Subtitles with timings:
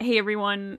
[0.00, 0.78] Hey everyone,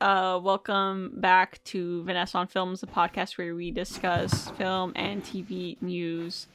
[0.00, 5.80] uh, welcome back to Vanessa on Films, a podcast where we discuss film and TV
[5.80, 6.48] news.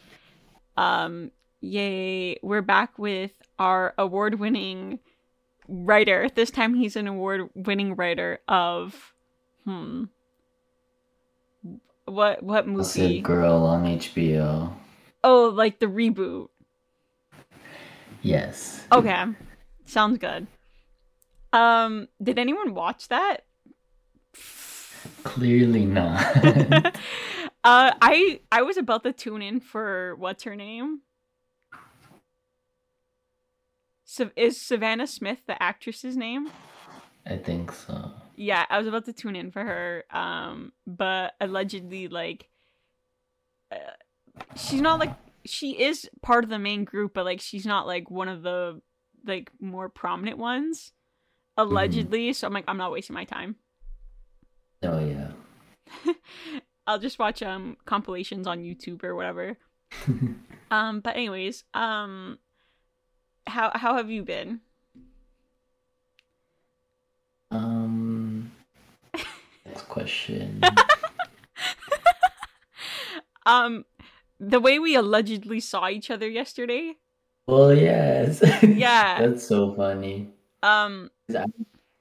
[0.76, 1.32] Um,
[1.62, 5.00] yay, we're back with our award-winning
[5.70, 6.28] writer.
[6.36, 9.14] This time he's an award-winning writer of,
[9.64, 10.04] hmm,
[12.04, 13.22] what what movie?
[13.22, 14.74] Girl on HBO.
[15.24, 16.50] Oh, like the reboot.
[18.22, 18.86] Yes.
[18.92, 19.24] Okay.
[19.86, 20.48] Sounds good.
[21.54, 23.46] Um, did anyone watch that?
[25.24, 26.36] Clearly not.
[27.64, 31.02] uh, I I was about to tune in for what's her name.
[34.04, 36.50] So is Savannah Smith the actress's name?
[37.26, 38.12] I think so.
[38.36, 40.06] Yeah, I was about to tune in for her.
[40.12, 42.50] Um, but allegedly, like,
[43.72, 43.76] uh,
[44.56, 45.14] she's not like
[45.46, 48.82] she is part of the main group, but like she's not like one of the
[49.26, 50.94] like more prominent ones.
[51.58, 51.72] Mm-hmm.
[51.72, 52.34] Allegedly, mm-hmm.
[52.34, 53.56] so I'm like, I'm not wasting my time.
[54.84, 55.32] Oh yeah.
[56.88, 59.58] I'll just watch um compilations on YouTube or whatever.
[60.72, 62.38] um, but anyways, um,
[63.48, 64.62] how how have you been?
[67.50, 68.52] Um,
[69.66, 70.62] next question.
[73.46, 73.86] um,
[74.40, 76.96] the way we allegedly saw each other yesterday.
[77.48, 78.44] Well, yes.
[78.62, 79.22] Yeah.
[79.22, 80.30] That's so funny.
[80.62, 81.10] Um.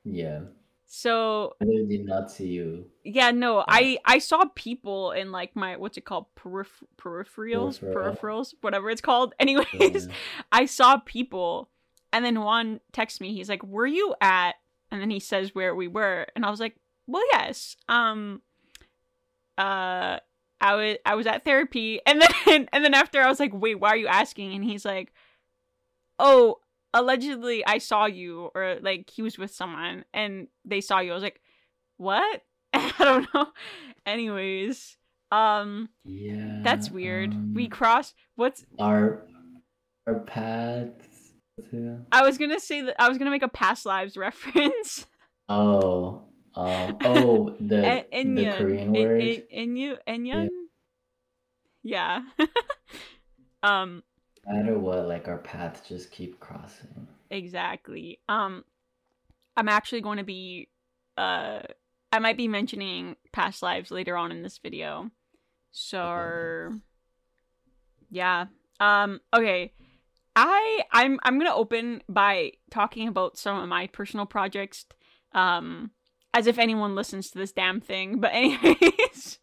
[0.05, 0.41] Yeah.
[0.88, 2.86] So I did not see you.
[3.02, 8.14] Yeah, no, I I saw people in like my what's it called Periph- peripherals, Peripheral.
[8.14, 9.34] peripherals, whatever it's called.
[9.41, 10.12] Anyways, yeah.
[10.52, 11.70] I saw people,
[12.12, 13.34] and then Juan texts me.
[13.34, 14.54] He's like, "Were you at?"
[14.92, 18.42] And then he says where we were, and I was like, "Well, yes." Um.
[19.58, 20.19] Uh,
[20.60, 23.80] I was I was at therapy, and then and then after I was like, "Wait,
[23.80, 25.12] why are you asking?" And he's like,
[26.19, 26.60] "Oh,
[26.97, 31.12] allegedly I saw you or like he was with someone and they saw you.
[31.12, 31.41] I was like,
[31.98, 33.48] "What?" I don't know.
[34.05, 34.97] Anyways,
[35.30, 36.61] um yeah.
[36.62, 37.33] That's weird.
[37.33, 39.22] Um, we crossed what's our
[40.06, 41.32] our paths.
[41.72, 41.97] Yeah.
[42.12, 45.06] I was to say that I was to make a past lives reference.
[45.49, 46.22] Oh.
[46.54, 49.20] Um, oh, the, the Korean word.
[49.54, 50.49] Enya, Enya.
[51.82, 52.22] Yeah.
[52.38, 52.47] yeah.
[53.62, 54.03] um
[54.48, 57.08] matter what, like our paths just keep crossing.
[57.30, 58.20] Exactly.
[58.28, 58.64] Um,
[59.56, 60.68] I'm actually going to be,
[61.16, 61.60] uh,
[62.12, 65.10] I might be mentioning past lives later on in this video.
[65.72, 66.72] So,
[68.10, 68.46] yeah.
[68.80, 69.72] Um, okay.
[70.38, 74.84] I I'm I'm gonna open by talking about some of my personal projects.
[75.32, 75.92] Um,
[76.36, 78.20] as if anyone listens to this damn thing.
[78.20, 79.38] But anyways,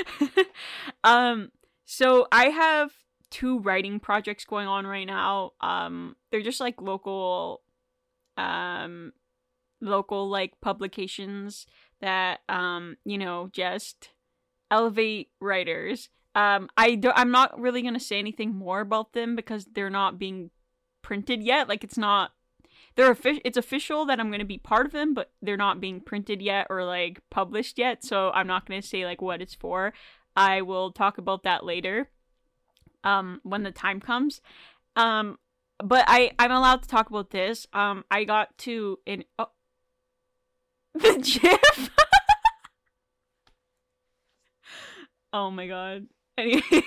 [1.04, 1.52] um,
[1.84, 2.90] so I have
[3.30, 5.52] two writing projects going on right now.
[5.60, 7.62] Um, they're just like local,
[8.36, 9.12] um,
[9.80, 11.66] local like publications
[12.00, 14.10] that um, you know, just
[14.70, 16.08] elevate writers.
[16.34, 20.18] Um, I do, I'm not really gonna say anything more about them because they're not
[20.18, 20.50] being
[21.02, 21.68] printed yet.
[21.68, 22.32] Like it's not
[22.96, 26.00] they're official it's official that I'm to be part of them, but they're not being
[26.00, 29.92] printed yet or like published yet, so I'm not to say like what it's for.
[30.36, 32.10] I will talk about that later
[33.04, 34.40] um when the time comes.
[34.96, 35.38] Um
[35.82, 37.66] but I I'm allowed to talk about this.
[37.72, 39.50] Um I got to in oh,
[40.94, 41.90] the GIF.
[45.32, 46.06] oh my god.
[46.36, 46.62] Anyway,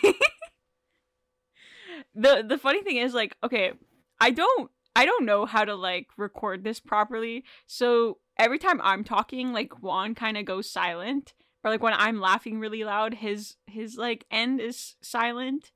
[2.16, 3.74] the the funny thing is like okay,
[4.20, 7.44] I don't I don't know how to like record this properly.
[7.66, 11.34] So every time I'm talking, like Juan kind of goes silent,
[11.64, 15.72] or like when I'm laughing really loud, his his like end is silent.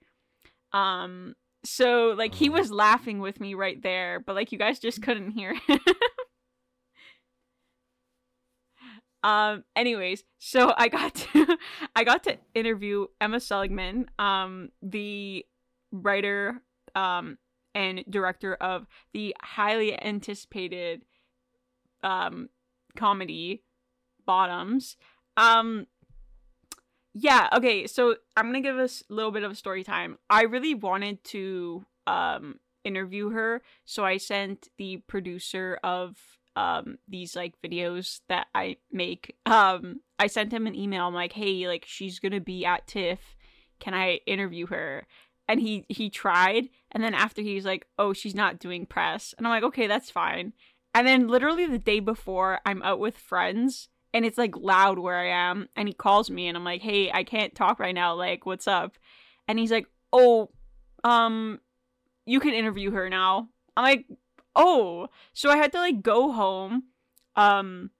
[0.75, 5.01] Um, so like he was laughing with me right there, but like you guys just
[5.01, 5.79] couldn't hear him.
[9.23, 11.57] um anyways, so I got to
[11.95, 15.45] I got to interview Emma Seligman, um the
[15.91, 16.61] writer
[16.93, 17.37] um
[17.73, 21.03] and director of the highly anticipated
[22.03, 22.49] um
[22.97, 23.63] comedy
[24.25, 24.97] Bottoms.
[25.37, 25.87] Um
[27.17, 30.17] yeah okay so i'm gonna give us a little bit of a story time.
[30.29, 36.17] I really wanted to um interview her so i sent the producer of
[36.55, 41.33] um these like videos that i make um i sent him an email i'm like
[41.33, 43.35] hey like she's gonna be at tiff
[43.79, 45.07] can i interview her?
[45.47, 49.45] And he he tried and then after he's like oh she's not doing press and
[49.45, 50.53] i'm like okay that's fine.
[50.93, 55.17] And then literally the day before i'm out with friends and it's like loud where
[55.17, 55.67] I am.
[55.75, 58.15] And he calls me and I'm like, hey, I can't talk right now.
[58.15, 58.95] Like, what's up?
[59.45, 60.51] And he's like, oh,
[61.03, 61.59] um,
[62.25, 63.49] you can interview her now.
[63.75, 64.05] I'm like,
[64.55, 66.83] oh, so I had to like go home,
[67.35, 67.91] um,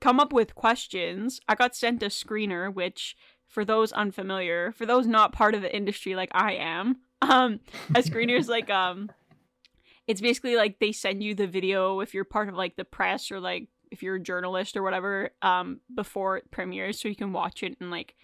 [0.00, 1.40] come up with questions.
[1.48, 3.16] I got sent a screener, which
[3.48, 7.58] for those unfamiliar, for those not part of the industry like I am, um,
[7.96, 9.10] a screener is like um,
[10.06, 13.32] it's basically like they send you the video if you're part of like the press
[13.32, 17.32] or like if you're a journalist or whatever um before it premieres so you can
[17.32, 18.14] watch it and like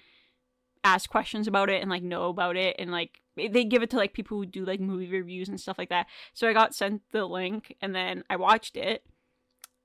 [0.84, 3.96] ask questions about it and like know about it and like they give it to
[3.96, 6.06] like people who do like movie reviews and stuff like that.
[6.34, 9.02] So I got sent the link and then I watched it.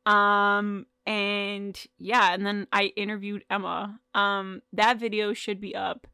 [0.05, 3.99] Um and yeah, and then I interviewed Emma.
[4.13, 6.05] Um that video should be up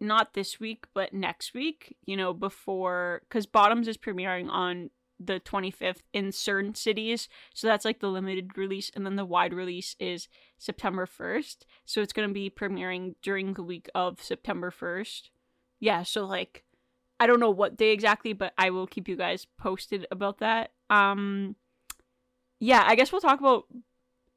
[0.00, 4.90] not this week but next week, you know, before cuz Bottoms is premiering on
[5.20, 7.28] the 25th in certain cities.
[7.54, 8.90] So that's like the limited release.
[8.94, 10.28] And then the wide release is
[10.58, 11.58] September 1st.
[11.84, 15.28] So it's going to be premiering during the week of September 1st.
[15.78, 16.02] Yeah.
[16.02, 16.64] So like,
[17.20, 20.72] I don't know what day exactly, but I will keep you guys posted about that.
[20.88, 21.54] Um,
[22.58, 23.64] yeah, I guess we'll talk about.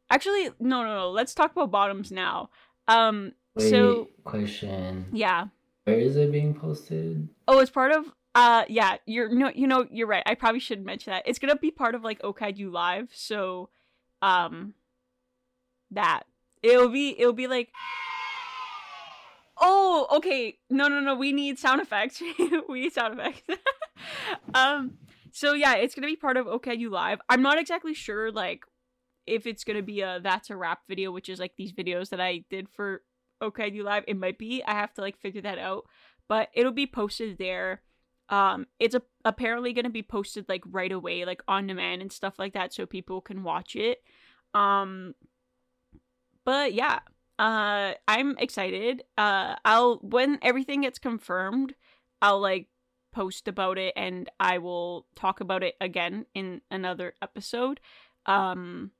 [0.10, 1.12] Actually, no, no, no.
[1.12, 2.50] Let's talk about bottoms now.
[2.88, 5.06] Um, Wait, so question.
[5.14, 5.48] Yeah.
[5.86, 7.28] Where is it being posted?
[7.48, 10.24] Oh, it's part of uh yeah, you're no you know, you're right.
[10.26, 11.24] I probably should mention that.
[11.26, 13.70] It's gonna be part of like Okaiju Live, so
[14.22, 14.74] um
[15.92, 16.24] that.
[16.62, 17.70] It'll be it'll be like
[19.60, 20.58] Oh, okay.
[20.70, 22.22] No no no, we need sound effects.
[22.70, 23.44] we need sound effects.
[24.54, 24.98] um
[25.32, 27.20] so yeah, it's gonna be part of Okaiju Live.
[27.30, 28.64] I'm not exactly sure like
[29.28, 32.20] if it's gonna be a that's a wrap video, which is like these videos that
[32.20, 33.04] I did for
[33.42, 34.04] Okaiju Live.
[34.08, 34.64] It might be.
[34.64, 35.86] I have to like figure that out.
[36.28, 37.82] But it'll be posted there
[38.34, 42.12] um it's a, apparently going to be posted like right away like on demand and
[42.12, 44.00] stuff like that so people can watch it.
[44.56, 45.14] Um
[46.44, 47.00] but yeah
[47.38, 49.04] uh i'm excited.
[49.18, 51.76] Uh i'll when everything gets confirmed
[52.22, 52.68] i'll like
[53.12, 57.80] post about it and i will talk about it again in another episode.
[58.26, 58.92] Um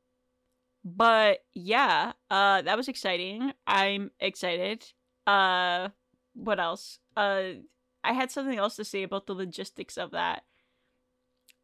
[0.86, 3.54] but yeah uh that was exciting.
[3.66, 4.86] I'm excited.
[5.26, 5.90] Uh
[6.36, 7.00] what else?
[7.18, 7.64] Uh
[8.04, 10.44] I had something else to say about the logistics of that.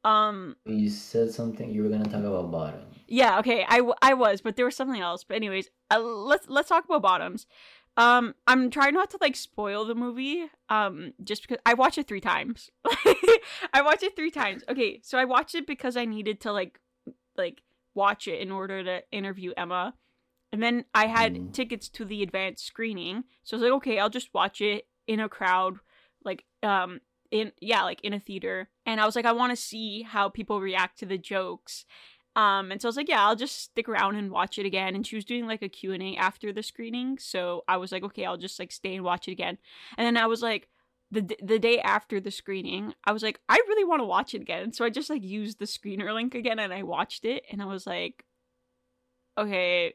[0.03, 1.71] Um, you said something.
[1.71, 2.81] You were gonna talk about bottom.
[3.07, 3.39] Yeah.
[3.39, 3.65] Okay.
[3.67, 5.23] I, w- I was, but there was something else.
[5.23, 7.47] But anyways, uh, let's let's talk about bottoms.
[7.97, 10.45] Um, I'm trying not to like spoil the movie.
[10.69, 12.69] Um, just because I watched it three times.
[13.73, 14.63] I watched it three times.
[14.69, 16.79] Okay, so I watched it because I needed to like
[17.37, 17.61] like
[17.93, 19.95] watch it in order to interview Emma.
[20.51, 21.53] And then I had mm.
[21.53, 23.25] tickets to the advanced screening.
[23.43, 25.79] So I was like, okay, I'll just watch it in a crowd
[26.23, 26.99] like um
[27.31, 28.69] in yeah like in a theater.
[28.85, 31.85] And i was like i want to see how people react to the jokes.
[32.35, 34.95] Um and so i was like yeah i'll just stick around and watch it again.
[34.95, 37.17] And she was doing like a q&a after the screening.
[37.17, 39.57] So i was like okay i'll just like stay and watch it again.
[39.97, 40.69] And then i was like
[41.11, 44.41] the the day after the screening i was like i really want to watch it
[44.41, 44.73] again.
[44.73, 47.43] So i just like used the screener link again and i watched it.
[47.51, 48.25] And i was like
[49.37, 49.93] okay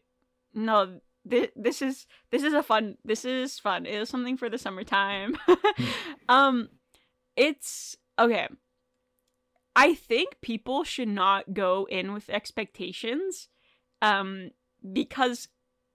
[0.55, 3.87] no this, this is this is a fun this is fun.
[3.87, 5.37] It is something for the summertime.
[6.29, 6.69] Um
[7.37, 8.49] it's okay.
[9.76, 13.49] I think people should not go in with expectations
[14.03, 14.50] um
[14.93, 15.49] because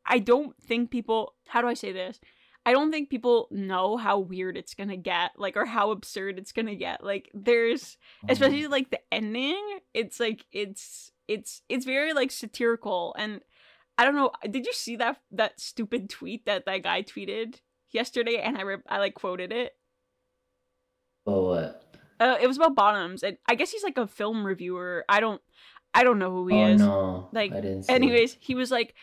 [0.06, 2.20] i don't think people how do i say this?
[2.66, 6.52] I don't think people know how weird it's gonna get like or how absurd it's
[6.52, 7.04] gonna get.
[7.04, 7.98] Like there's
[8.28, 8.70] especially mm.
[8.70, 13.16] like the ending it's like it's it's it's very like satirical.
[13.18, 13.42] And
[14.00, 14.32] I don't know.
[14.50, 17.56] Did you see that that stupid tweet that that guy tweeted
[17.92, 18.38] yesterday?
[18.38, 19.74] And I re- I like quoted it.
[21.28, 21.98] Oh what?
[22.18, 25.04] Uh, it was about bottoms, and I guess he's like a film reviewer.
[25.10, 25.42] I don't,
[25.94, 26.82] I don't know who he oh, is.
[26.82, 27.52] No, like,
[27.90, 28.96] anyways, he was like,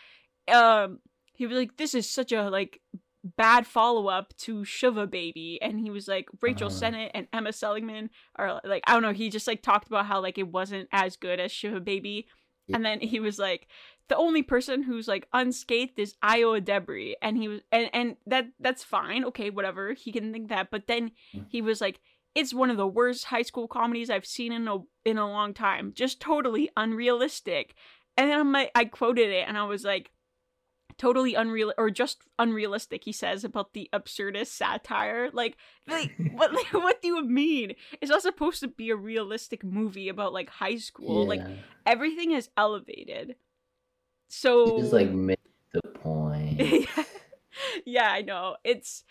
[0.51, 0.97] um,
[1.33, 2.81] he was like, this is such a like
[3.23, 7.53] bad follow up to Shiva Baby, and he was like Rachel uh Sennott and Emma
[7.53, 9.13] Seligman are like I don't know.
[9.13, 12.25] He just like talked about how like it wasn't as good as Shiva Baby,
[12.65, 12.77] yeah.
[12.77, 13.67] and then he was like
[14.09, 18.47] the only person who's like unscathed is Ayo Edebiri, and he was and and that
[18.59, 19.93] that's fine, okay, whatever.
[19.93, 21.45] He can think that, but then mm.
[21.49, 21.99] he was like,
[22.33, 25.53] "It's one of the worst high school comedies I've seen in a in a long
[25.53, 25.91] time.
[25.93, 27.75] Just totally unrealistic."
[28.15, 30.11] And then I'm like, I quoted it, and I was like,
[30.97, 35.29] "Totally unreal or just unrealistic." He says about the absurdist satire.
[35.33, 36.53] Like, like what?
[36.53, 37.73] Like, what do you mean?
[37.99, 41.23] It's not supposed to be a realistic movie about like high school.
[41.23, 41.29] Yeah.
[41.29, 43.35] Like everything is elevated
[44.27, 45.39] so just like make
[45.73, 46.59] the point.
[46.59, 47.03] yeah,
[47.85, 48.57] yeah, I know.
[48.63, 49.03] It's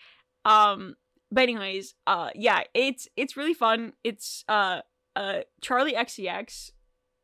[0.45, 0.95] um
[1.31, 3.93] but anyways, uh yeah, it's it's really fun.
[4.03, 4.81] It's uh
[5.15, 6.71] uh Charli XCX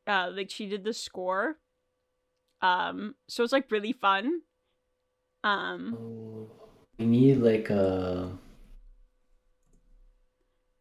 [0.07, 1.57] uh like she did the score.
[2.61, 4.41] Um so it's like really fun.
[5.43, 6.49] Um oh,
[6.97, 8.37] we need like a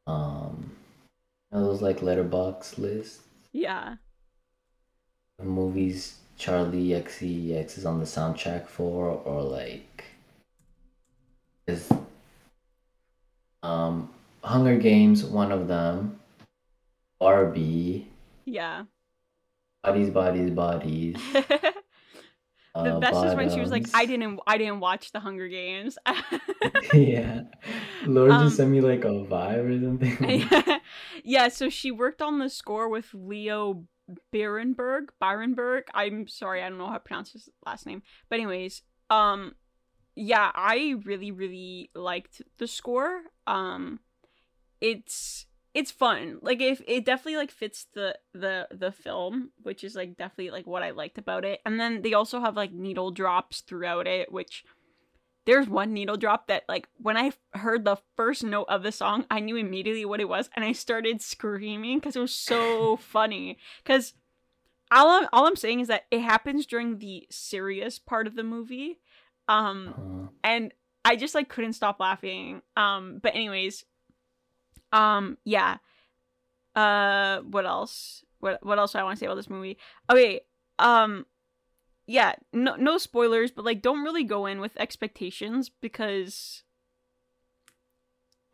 [0.06, 0.72] um
[1.50, 3.20] those like Letterboxd lists
[3.52, 3.96] Yeah.
[5.38, 10.04] The movies Charli XCX is on the soundtrack for, or like
[11.68, 11.88] is
[13.62, 14.10] um
[14.42, 16.18] Hunger Games one of them.
[17.20, 18.08] Barbie.
[18.44, 18.86] Yeah.
[19.84, 21.16] Bodies, bodies, bodies.
[21.32, 21.74] the
[22.74, 25.96] uh, best is when she was like, "I didn't, I didn't watch the Hunger Games."
[26.92, 27.42] yeah,
[28.04, 30.80] Laura um, just sent me like a vibe or something.
[31.24, 33.84] yeah, so she worked on the score with Leo
[34.32, 35.08] Birenberg.
[35.20, 35.82] Birenberg.
[35.94, 38.02] I'm sorry, I don't know how to pronounce his last name.
[38.28, 39.54] But anyways, um,
[40.14, 43.22] yeah, I really, really liked the score.
[43.46, 44.00] Um,
[44.80, 46.38] it's it's fun.
[46.42, 50.66] Like if it definitely like fits the the the film, which is like definitely like
[50.66, 51.60] what I liked about it.
[51.64, 54.64] And then they also have like needle drops throughout it, which
[55.44, 59.26] there's one needle drop that like when I heard the first note of the song,
[59.30, 63.58] I knew immediately what it was and I started screaming because it was so funny.
[63.84, 64.14] Cause
[64.90, 68.44] all I'm, all I'm saying is that it happens during the serious part of the
[68.44, 69.00] movie.
[69.48, 70.28] Um uh-huh.
[70.44, 70.72] and
[71.04, 72.62] I just like couldn't stop laughing.
[72.76, 73.84] Um but anyways,
[74.92, 75.78] um, yeah.
[76.74, 78.24] Uh, what else?
[78.40, 79.78] What what else do I want to say about this movie?
[80.10, 80.42] Okay.
[80.78, 81.26] Um,
[82.06, 82.34] yeah.
[82.52, 86.62] No no spoilers, but like, don't really go in with expectations because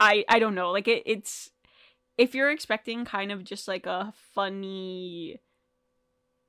[0.01, 0.71] I I don't know.
[0.71, 1.51] Like it it's
[2.17, 5.41] if you're expecting kind of just like a funny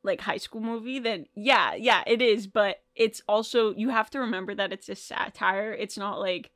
[0.01, 4.17] like high school movie then yeah yeah it is but it's also you have to
[4.17, 6.51] remember that it's a satire it's not like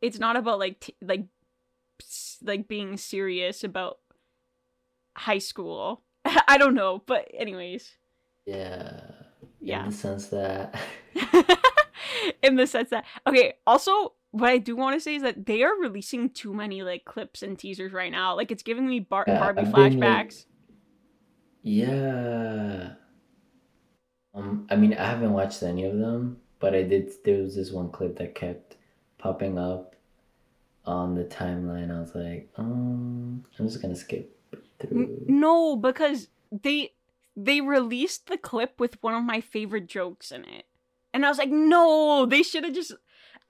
[0.00, 1.26] it's not about like t- like
[2.42, 3.98] like being serious about
[5.16, 6.02] high school.
[6.24, 7.92] I don't know, but anyways.
[8.46, 9.00] Yeah.
[9.62, 9.84] Yeah.
[9.84, 10.74] In the sense that
[12.42, 15.62] in the sense that okay, also what I do want to say is that they
[15.62, 18.34] are releasing too many like clips and teasers right now.
[18.34, 20.00] Like it's giving me Bar- yeah, Barbie I've flashbacks.
[20.00, 20.46] like,
[21.62, 22.88] yeah.
[24.34, 27.70] Um I mean I haven't watched any of them, but I did there was this
[27.70, 28.76] one clip that kept
[29.18, 29.92] popping up
[30.84, 34.36] on the timeline, I was like, um, I'm just gonna skip
[34.80, 35.24] through.
[35.28, 36.92] No, because they
[37.36, 40.66] they released the clip with one of my favorite jokes in it,
[41.12, 42.92] and I was like, no, they should have just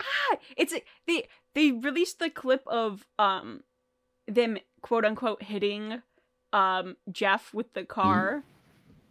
[0.01, 0.75] ah, it's
[1.07, 3.63] they they released the clip of um
[4.27, 6.03] them quote unquote hitting
[6.53, 8.43] um Jeff with the car,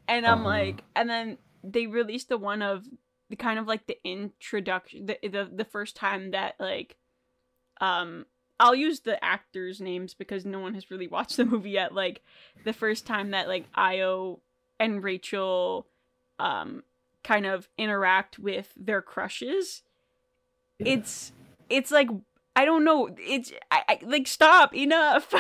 [0.08, 0.48] and I'm uh-huh.
[0.48, 2.86] like, and then they released the one of
[3.30, 6.98] the kind of like the introduction, the the, the first time that like
[7.80, 8.26] um
[8.60, 11.96] I'll use the actors' names because no one has really watched the movie yet.
[11.96, 12.22] Like
[12.64, 14.40] the first time that like Ayo
[14.82, 15.88] and Rachel
[16.40, 16.84] um
[17.24, 19.84] kind of interact with their crushes.
[20.80, 20.94] Yeah.
[20.96, 21.32] It's
[21.70, 22.10] it's like
[22.56, 23.10] I don't know.
[23.18, 25.34] It's I, I like stop enough.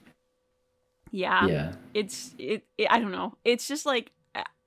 [1.10, 1.46] yeah.
[1.46, 1.72] Yeah.
[1.94, 3.36] It's it, it I don't know.
[3.44, 4.12] It's just like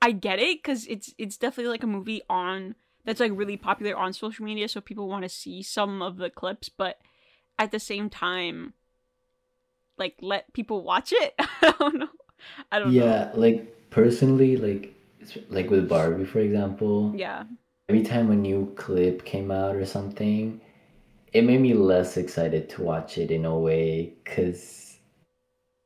[0.01, 3.95] I get it cuz it's it's definitely like a movie on that's like really popular
[3.95, 6.99] on social media so people want to see some of the clips but
[7.59, 8.73] at the same time
[9.97, 12.07] like let people watch it i don't know
[12.71, 14.93] i don't yeah, know yeah like personally like
[15.49, 17.43] like with barbie for example yeah
[17.89, 20.59] every time a new clip came out or something
[21.31, 24.97] it made me less excited to watch it in a way because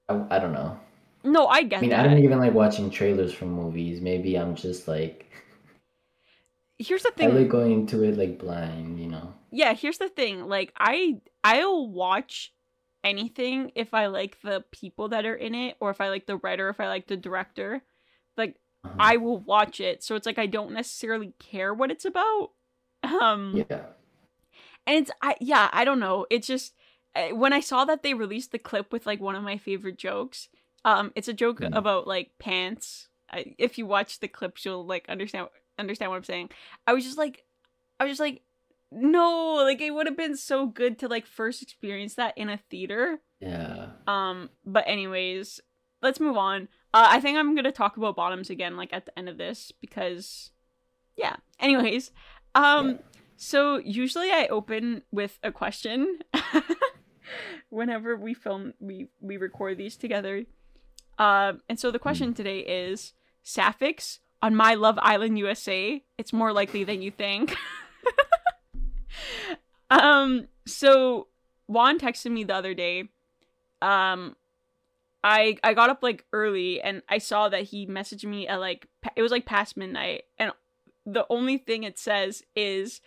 [0.09, 0.79] I, I don't know
[1.23, 1.99] no i get i mean that.
[1.99, 5.25] i don't even like watching trailers for movies maybe i'm just like
[6.79, 7.31] here's the thing.
[7.31, 9.33] I like going into it like blind, you know.
[9.51, 10.47] Yeah, here's the thing.
[10.47, 12.53] Like I I'll watch
[13.09, 16.37] anything if I like the people that are in it or if I like the
[16.37, 17.83] writer, if I like the director.
[18.35, 18.95] Like uh-huh.
[18.99, 20.03] I will watch it.
[20.03, 22.51] So it's like I don't necessarily care what it's about.
[23.03, 23.85] Um Yeah.
[24.85, 26.25] And it's I yeah, I don't know.
[26.29, 26.73] It's just
[27.15, 29.97] eh, when I saw that they released the clip with like one of my favorite
[29.97, 30.49] jokes,
[30.85, 31.75] um it's a joke mm.
[31.75, 33.09] about like pants.
[33.29, 35.49] I, if you watch the clips, you'll like understand
[35.79, 36.49] understand what I'm saying.
[36.85, 37.43] I was just like,
[37.99, 38.41] I was just like,
[38.91, 42.57] no, like it would have been so good to like first experience that in a
[42.69, 43.19] theater.
[43.39, 43.87] Yeah.
[44.07, 45.59] Um, but anyways,
[46.01, 46.69] let's move on.
[46.93, 49.71] Uh, I think I'm gonna talk about bottoms again, like at the end of this,
[49.81, 50.51] because,
[51.15, 51.35] yeah.
[51.59, 52.11] Anyways,
[52.55, 52.95] um, yeah.
[53.35, 56.19] so usually I open with a question.
[57.69, 60.45] whenever we film, we we record these together.
[61.17, 62.35] uh, and so the question mm.
[62.35, 63.13] today is
[63.43, 67.55] sapphics on my Love Island USA, it's more likely than you think.
[69.89, 71.27] um, so
[71.67, 73.09] Juan texted me the other day.
[73.81, 74.35] Um,
[75.23, 78.87] I I got up like early and I saw that he messaged me at like
[79.15, 80.51] it was like past midnight, and
[81.05, 83.01] the only thing it says is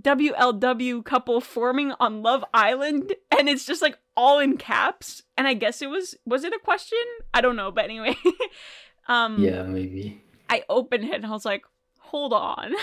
[0.00, 5.54] WLW couple forming on Love Island, and it's just like all in caps, and I
[5.54, 6.98] guess it was was it a question?
[7.32, 8.16] I don't know, but anyway.
[9.08, 10.22] um Yeah, maybe.
[10.48, 11.62] I opened it and I was like,
[12.00, 12.74] hold on.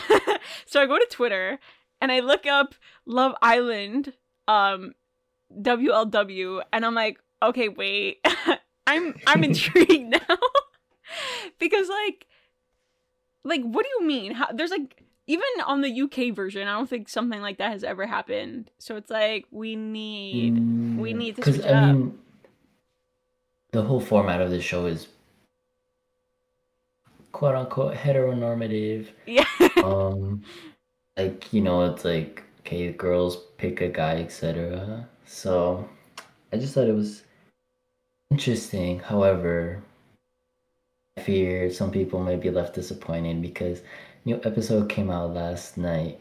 [0.66, 1.60] so I go to Twitter
[2.02, 2.76] and I look up
[3.06, 4.14] Love Island
[4.48, 4.94] um
[5.62, 8.20] WLW and I'm like, okay, wait.
[8.88, 10.38] I'm I'm intrigued now.
[11.60, 12.28] because like
[13.44, 14.34] like what do you mean?
[14.34, 17.84] How, there's like even on the UK version, I don't think something like that has
[17.84, 18.72] ever happened.
[18.80, 21.96] So it's like we need we need to because switch I up.
[21.96, 22.18] mean,
[23.72, 25.08] the whole format of the show is
[27.34, 29.08] quote unquote heteronormative.
[29.26, 29.46] yeah.
[29.84, 30.44] um,
[31.18, 35.08] like you know, it's like okay, girls pick a guy, etc.
[35.26, 35.88] So,
[36.54, 37.24] I just thought it was
[38.32, 39.00] interesting.
[39.00, 39.82] However,
[41.18, 43.82] I fear some people might be left disappointed because
[44.26, 46.20] new episode came out last night,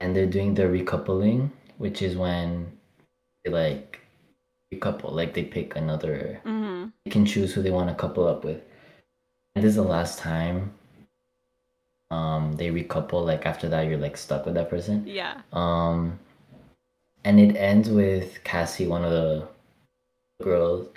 [0.00, 2.72] and they're doing the recoupling, which is when
[3.44, 4.00] they like
[4.72, 8.44] recouple, like they pick another hmm they can choose who they want to couple up
[8.44, 8.62] with.
[9.54, 10.72] And this is the last time
[12.10, 15.06] um they recouple, like after that you're like stuck with that person.
[15.06, 15.40] Yeah.
[15.52, 16.18] Um
[17.24, 19.48] and it ends with Cassie, one of the
[20.42, 20.88] girls.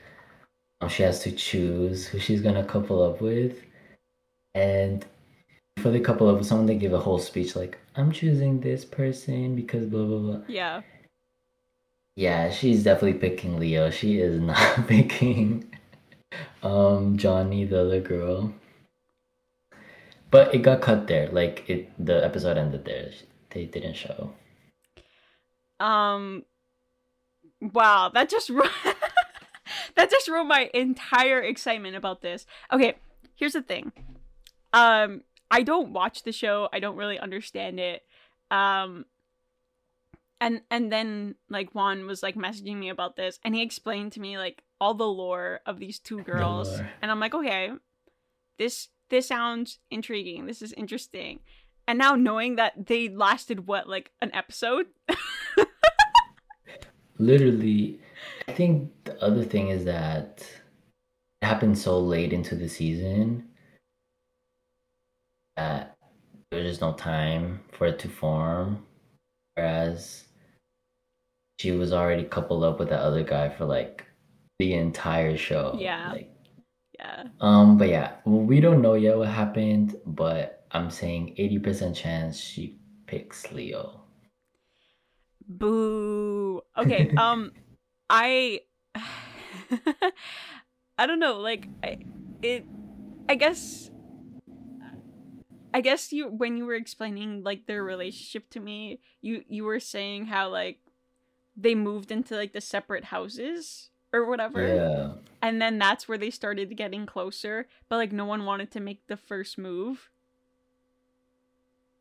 [0.82, 3.64] Um, she has to choose who she's gonna couple up with.
[4.54, 5.06] And
[5.80, 8.86] for the couple up with someone, they give a whole speech like, I'm choosing this
[8.86, 10.40] person because blah blah blah.
[10.48, 10.82] Yeah.
[12.16, 13.90] Yeah, she's definitely picking Leo.
[13.92, 15.74] She is not picking
[16.64, 18.54] um Johnny, the other girl.
[20.30, 21.30] But it got cut there.
[21.30, 23.12] Like it the episode ended there.
[23.52, 24.34] They didn't show.
[25.80, 26.44] Um
[27.62, 28.64] wow, that just ru-
[29.96, 32.46] that just ruined my entire excitement about this.
[32.72, 32.96] Okay,
[33.36, 33.92] here's the thing.
[34.74, 36.68] Um I don't watch the show.
[36.74, 38.04] I don't really understand it.
[38.52, 39.06] Um
[40.42, 44.20] and and then like Juan was like messaging me about this and he explained to
[44.20, 46.90] me like all the lore of these two girls lore.
[47.02, 47.72] and I'm like, "Okay,
[48.60, 50.46] this this sounds intriguing.
[50.46, 51.40] This is interesting."
[51.88, 54.88] And now knowing that they lasted what like an episode?
[57.17, 58.00] Literally,
[58.48, 60.46] I think the other thing is that
[61.41, 63.48] it happened so late into the season
[65.56, 65.96] that
[66.52, 68.86] there was just no time for it to form.
[69.56, 70.26] Whereas
[71.60, 74.06] she was already coupled up with that other guy for like
[74.60, 75.76] the entire show.
[75.80, 76.12] Yeah.
[76.12, 76.32] Like,
[77.00, 77.24] yeah.
[77.42, 82.80] um, but yeah, we don't know yet what happened, but I'm saying 80% chance she
[83.06, 84.02] picks Leo.
[85.48, 86.62] Boo.
[86.78, 87.14] Okay.
[87.18, 87.52] Um,
[88.10, 88.62] I,
[90.98, 91.40] I don't know.
[91.40, 92.00] Like, I,
[92.42, 92.66] it,
[93.30, 93.92] I guess,
[95.74, 99.80] I guess you when you were explaining like their relationship to me, you you were
[99.80, 100.80] saying how like
[101.56, 105.12] they moved into like the separate houses or whatever, Yeah.
[105.41, 107.67] and then that's where they started getting closer.
[107.89, 110.10] But like no one wanted to make the first move.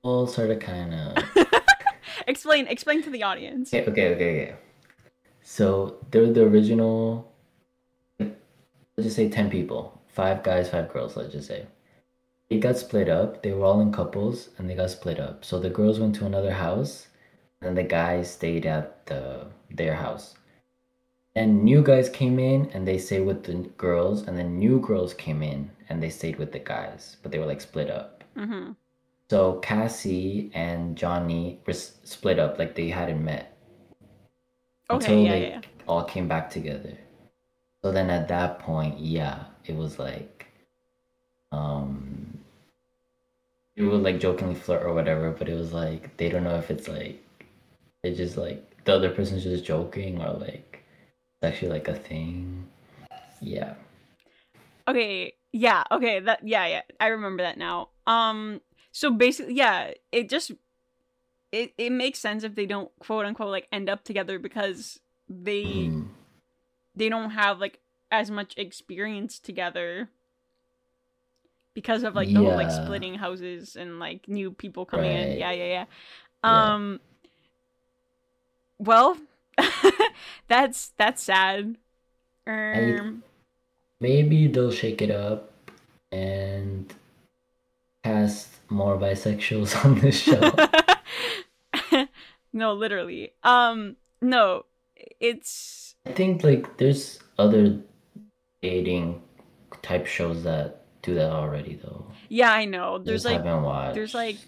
[0.03, 1.17] Well, sort of, kind of.
[2.29, 3.75] explain, explain to the audience.
[3.75, 4.55] Okay, okay, okay, okay.
[5.43, 7.33] So they're the original.
[8.19, 8.35] Let's
[9.09, 11.17] just say ten people, five guys, five girls.
[11.17, 11.67] Let's just say
[12.51, 13.43] it got split up.
[13.43, 15.45] They were all in couples, and they got split up.
[15.45, 17.09] So the girls went to another house,
[17.61, 20.35] and the guys stayed at the their house.
[21.37, 25.15] And new guys came in, and they stayed with the girls, and then new girls
[25.15, 28.25] came in, and they stayed with the guys, but they were like split up.
[28.37, 28.73] Mm-hmm.
[29.29, 33.57] So Cassie and Johnny were split up, like they hadn't met
[34.91, 35.05] Okay.
[35.05, 35.61] until yeah, they yeah.
[35.87, 36.97] all came back together.
[37.83, 40.47] So then at that point, yeah, it was like,
[41.53, 42.39] um,
[43.77, 46.71] it would like jokingly flirt or whatever, but it was like they don't know if
[46.71, 47.23] it's like
[48.03, 50.66] they just like the other person's just joking or like
[51.43, 52.67] actually like a thing.
[53.41, 53.75] Yeah.
[54.89, 56.83] Okay, yeah, okay, that yeah, yeah.
[57.01, 57.89] I remember that now.
[58.07, 58.61] Um
[58.93, 60.53] so basically yeah, it just
[61.53, 65.91] it it makes sense if they don't quote unquote like end up together because they
[65.91, 66.09] Mhm.
[66.95, 70.09] they don't have like as much experience together
[71.75, 75.29] because of like the whole like splitting houses and like new people coming in.
[75.31, 75.39] Right.
[75.39, 75.85] Yeah, yeah, yeah.
[76.45, 76.75] Yeah.
[76.75, 77.01] Um
[78.79, 79.17] well,
[80.49, 81.77] that's that's sad.
[82.47, 83.23] Um
[84.01, 85.53] Maybe they'll shake it up
[86.13, 86.93] and
[88.05, 90.53] cast more bisexuals on this show.
[92.53, 93.33] no, literally.
[93.43, 94.67] Um, no,
[95.19, 97.79] it's I think like there's other
[98.63, 99.23] dating
[99.83, 102.07] type shows that do that already though.
[102.29, 102.99] yeah, I know.
[102.99, 103.43] There's like
[103.95, 104.39] there's, like-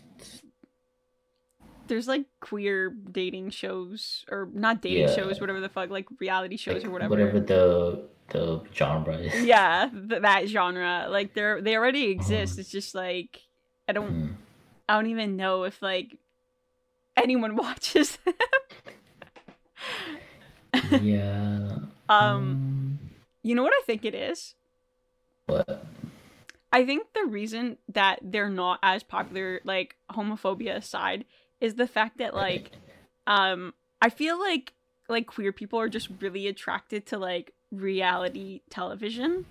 [1.88, 5.14] there's like queer dating shows or not dating Yeah.
[5.14, 7.10] shows, whatever the fuck, like reality shows or whatever.
[7.10, 9.44] Whatever the the genre is.
[9.44, 11.06] yeah, th- that genre.
[11.08, 12.58] Like they're they already exist.
[12.58, 13.40] It's just like
[13.88, 14.34] I don't Mm.
[14.88, 16.16] I don't even know if like
[17.16, 18.34] anyone watches them.
[21.02, 21.78] Yeah.
[22.08, 22.98] um
[23.42, 24.54] you know what I think it is?
[25.46, 25.84] What?
[26.70, 31.24] I think the reason that they're not as popular, like homophobia aside,
[31.60, 32.72] is the fact that like
[33.26, 34.72] um I feel like
[35.08, 39.44] like queer people are just really attracted to like reality television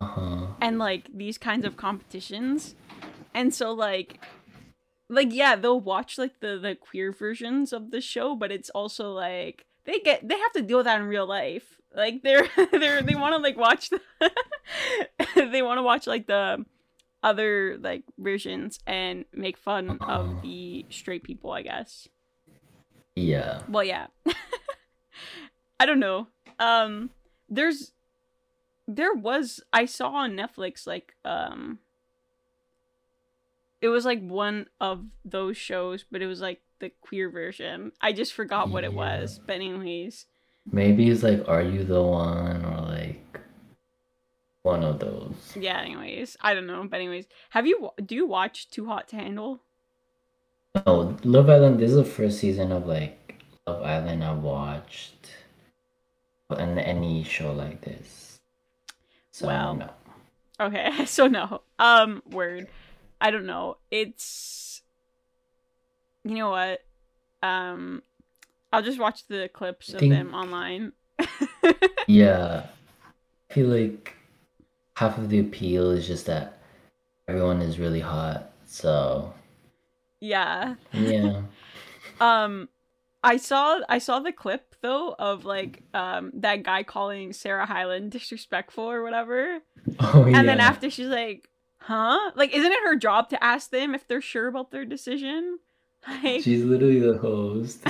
[0.00, 0.46] Uh huh.
[0.60, 2.74] and like these kinds of competitions.
[3.34, 4.20] And so like
[5.08, 9.12] like yeah, they'll watch like the the queer versions of the show, but it's also
[9.12, 11.76] like they get they have to deal with that in real life.
[11.94, 14.00] Like they're they're they want to like watch the
[15.34, 16.64] they want to watch like the
[17.22, 22.08] other like versions and make fun of the straight people, I guess.
[23.14, 23.62] Yeah.
[23.68, 24.06] Well, yeah.
[25.80, 26.28] I don't know.
[26.58, 27.10] Um
[27.48, 27.92] there's
[28.86, 31.78] there was I saw on Netflix like um
[33.80, 37.92] it was like one of those shows, but it was like the queer version.
[38.00, 39.40] I just forgot what it was.
[39.46, 40.26] But anyways,
[40.70, 43.39] Maybe it's like, are you the one, or like
[44.62, 45.34] one of those.
[45.58, 46.36] yeah, anyways.
[46.40, 47.26] I don't know, but anyways.
[47.50, 49.60] Have you do you watch Too Hot to Handle?
[50.86, 51.80] No, Love Island.
[51.80, 55.30] This is the first season of like Love Island I've watched,
[56.50, 58.40] and any show like this.
[59.32, 59.72] So Wow.
[59.74, 59.90] no.
[60.60, 61.62] Okay, so no.
[61.78, 62.68] Um word.
[63.20, 63.78] I don't know.
[63.90, 64.82] It's
[66.24, 66.80] you know what?
[67.42, 68.02] Um
[68.72, 70.92] I'll just watch the clips of Think- them online.
[72.06, 72.66] Yeah,
[73.48, 74.14] I feel like
[75.00, 76.58] half of the appeal is just that
[77.26, 78.50] everyone is really hot.
[78.66, 79.32] So
[80.20, 80.74] yeah.
[80.92, 81.42] yeah,
[82.20, 82.68] Um
[83.22, 88.10] I saw I saw the clip though of like um that guy calling Sarah Hyland
[88.12, 89.60] disrespectful or whatever.
[90.00, 90.38] oh yeah.
[90.38, 94.06] And then after she's like, "Huh?" Like isn't it her job to ask them if
[94.06, 95.58] they're sure about their decision?
[96.08, 97.84] Like she's literally the host.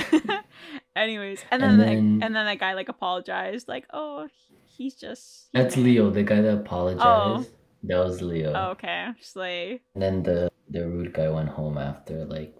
[0.95, 4.27] Anyways, and then, And the- then- and then that guy like apologized, like, "Oh,
[4.77, 7.51] he's just." he That's can't." Leo, the guy that apologized.
[7.83, 8.53] That was Leo.
[8.55, 9.81] Oh, okay, slay.
[9.95, 12.55] And then the the rude guy went home after like.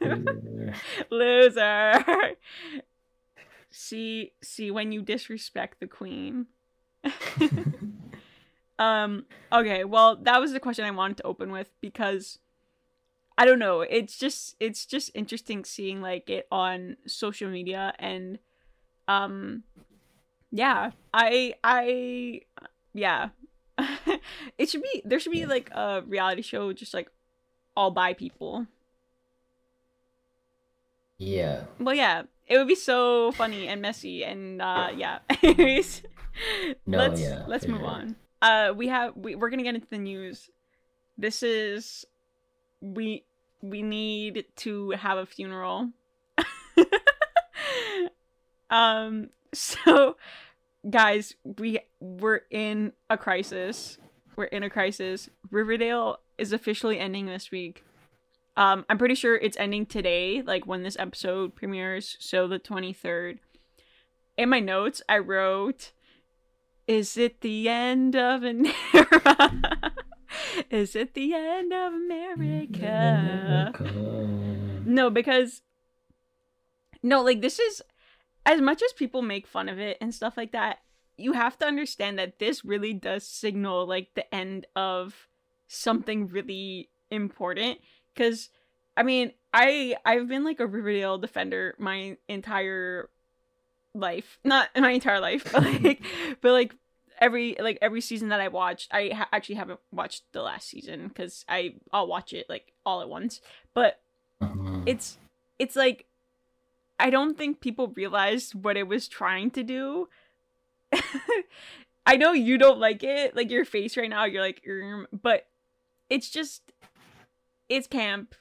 [1.10, 2.04] Loser.
[3.70, 6.46] see, see when you disrespect the queen.
[8.78, 9.26] um.
[9.52, 9.84] Okay.
[9.84, 12.38] Well, that was the question I wanted to open with because
[13.36, 13.80] I don't know.
[13.82, 18.38] It's just it's just interesting seeing like it on social media and
[19.08, 19.64] um
[20.52, 22.42] yeah i i
[22.94, 23.30] yeah.
[24.58, 27.08] It should be there should be like a reality show just like
[27.74, 28.66] all by people.
[31.18, 31.64] Yeah.
[31.78, 35.18] well yeah it would be so funny and messy and uh yeah.
[35.42, 36.02] Anyways
[36.86, 37.88] No, let's yeah, let's move sure.
[37.88, 38.16] on.
[38.42, 40.50] Uh we have we, we're gonna get into the news.
[41.16, 42.04] This is
[42.80, 43.24] we
[43.62, 45.90] we need to have a funeral.
[48.70, 50.16] Um so
[50.88, 53.98] guys we we're in a crisis.
[54.34, 55.28] We're in a crisis.
[55.50, 57.84] Riverdale is officially ending this week.
[58.56, 63.38] Um i'm pretty sure it's ending today like when this episode premieres so the 23rd
[64.36, 65.92] in my notes i wrote
[66.86, 69.92] is it the end of an era?
[70.70, 73.72] Is it the end of america.
[74.84, 75.62] No, because
[77.02, 77.82] no, like this is
[78.44, 80.78] as much as people make fun of it and stuff like that,
[81.16, 85.28] you have to understand that this really does signal like the end of
[85.68, 87.78] something really important
[88.16, 88.50] cuz
[88.96, 93.08] I mean, I I've been like a Riverdale defender my entire
[93.94, 94.38] life.
[94.44, 96.02] Not my entire life, but like
[96.40, 96.74] but like
[97.20, 101.10] every like every season that I watched, I ha- actually haven't watched the last season
[101.10, 103.40] cuz I I'll watch it like all at once.
[103.74, 104.00] But
[104.40, 104.82] Uh-huh.
[104.86, 105.18] it's
[105.58, 106.06] it's like
[107.02, 110.08] I don't think people realized what it was trying to do.
[112.06, 115.46] I know you don't like it, like your face right now, you're like, "Erm," but
[116.08, 116.62] it's just
[117.68, 118.34] it's camp.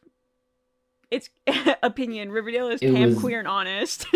[1.10, 1.30] It's
[1.84, 2.32] opinion.
[2.32, 4.06] Riverdale is It camp, was- queer, and honest.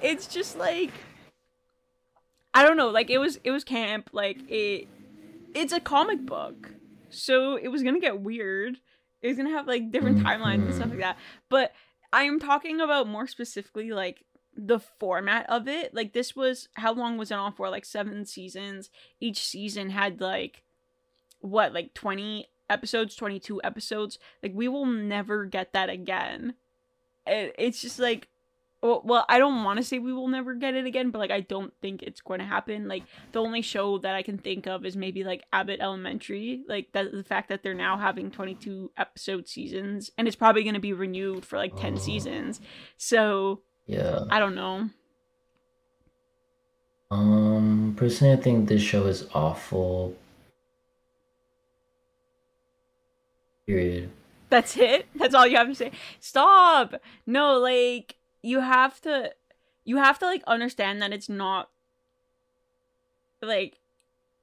[0.00, 0.90] it's just like
[2.54, 4.88] I don't know, like it was it was camp, like it
[5.54, 6.74] it's a comic book.
[7.10, 8.76] So it was gonna get weird.
[9.22, 11.00] It was gonna have like different timelines and stuff like mm-hmm.
[11.00, 11.18] that.
[11.48, 11.72] But
[12.12, 14.24] I'm talking about more specifically like
[14.56, 15.94] the format of it.
[15.94, 17.68] Like this was how long was it on for?
[17.68, 18.90] Like seven seasons.
[19.20, 20.62] Each season had like
[21.40, 24.18] what, like twenty episodes, 22 episodes.
[24.42, 26.54] Like we will never get that again.
[27.26, 28.28] It, it's just like
[28.82, 31.30] well, well I don't want to say we will never get it again, but like
[31.30, 32.88] I don't think it's going to happen.
[32.88, 36.62] Like the only show that I can think of is maybe like Abbott Elementary.
[36.68, 40.74] Like that the fact that they're now having 22 episode seasons and it's probably going
[40.74, 41.98] to be renewed for like 10 Oh.
[41.98, 42.60] seasons.
[42.96, 44.24] So, Yeah.
[44.30, 44.90] I don't know.
[47.10, 50.14] Um, personally, I think this show is awful.
[53.66, 54.10] Period.
[54.50, 55.06] That's it.
[55.14, 55.92] That's all you have to say.
[56.20, 56.94] Stop.
[57.26, 59.32] No, like you have to
[59.84, 61.70] you have to like understand that it's not
[63.40, 63.78] like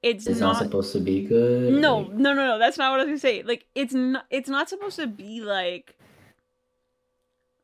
[0.02, 1.72] it's, It's not, not supposed to be good.
[1.74, 2.58] No, like- no, no, no.
[2.58, 3.42] That's not what I was gonna say.
[3.42, 5.96] Like it's not it's not supposed to be like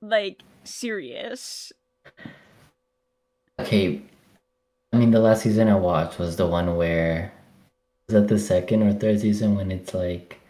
[0.01, 1.73] like serious.
[3.59, 4.03] Okay.
[4.93, 7.33] I mean, the last season I watched was the one where
[8.09, 10.41] is that the second or third season when it's like,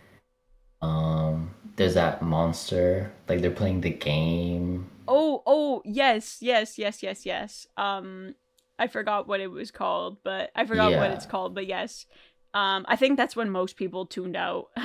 [0.81, 4.89] um, there's that monster like they're playing the game.
[5.09, 7.67] Oh, oh, yes, yes, yes, yes, yes.
[7.77, 8.35] Um
[8.79, 12.07] I forgot what it was called, but I forgot what it's called, but yes.
[12.55, 14.69] Um I think that's when most people tuned out.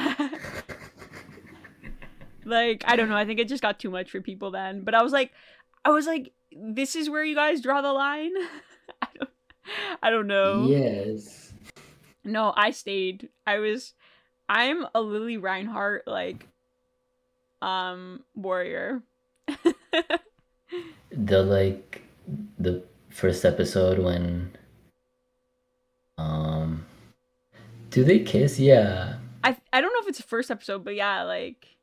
[2.45, 4.83] like, I don't know, I think it just got too much for people then.
[4.83, 5.31] But I was like
[5.85, 8.31] I was like this is where you guys draw the line?
[9.01, 9.29] I don't
[10.01, 10.67] I don't know.
[10.67, 11.53] Yes.
[12.23, 13.29] No, I stayed.
[13.45, 13.93] I was
[14.49, 16.47] I'm a Lili Reinhart like
[17.61, 19.01] um warrior.
[21.11, 22.01] The like
[22.59, 24.51] the first episode when
[26.17, 26.85] um
[27.89, 28.59] do they kiss?
[28.59, 29.17] Yeah.
[29.43, 31.77] I I don't know if it's the first episode, but yeah, like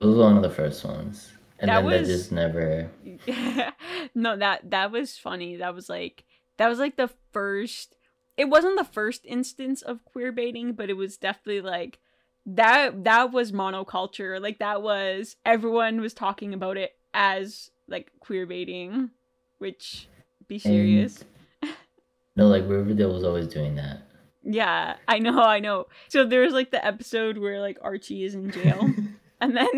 [0.00, 1.32] It was one of the first ones.
[1.58, 2.90] And That then was- that just never
[4.14, 5.56] no, that that was funny.
[5.56, 6.24] That was like
[6.56, 7.96] that was like the first
[8.36, 11.98] it wasn't the first instance of queer baiting, but it was definitely like
[12.46, 14.40] that that was monoculture.
[14.40, 19.10] Like that was everyone was talking about it as like queer baiting,
[19.58, 20.08] which
[20.48, 21.24] be serious.
[22.36, 24.02] No, like Riverdale was always doing that.
[24.42, 25.88] Yeah, I know, I know.
[26.08, 28.88] So there's like the episode where like Archie is in jail.
[29.40, 29.68] and then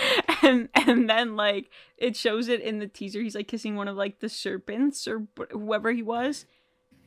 [0.42, 3.96] and and then like it shows it in the teaser he's like kissing one of
[3.96, 6.46] like the serpents or whoever he was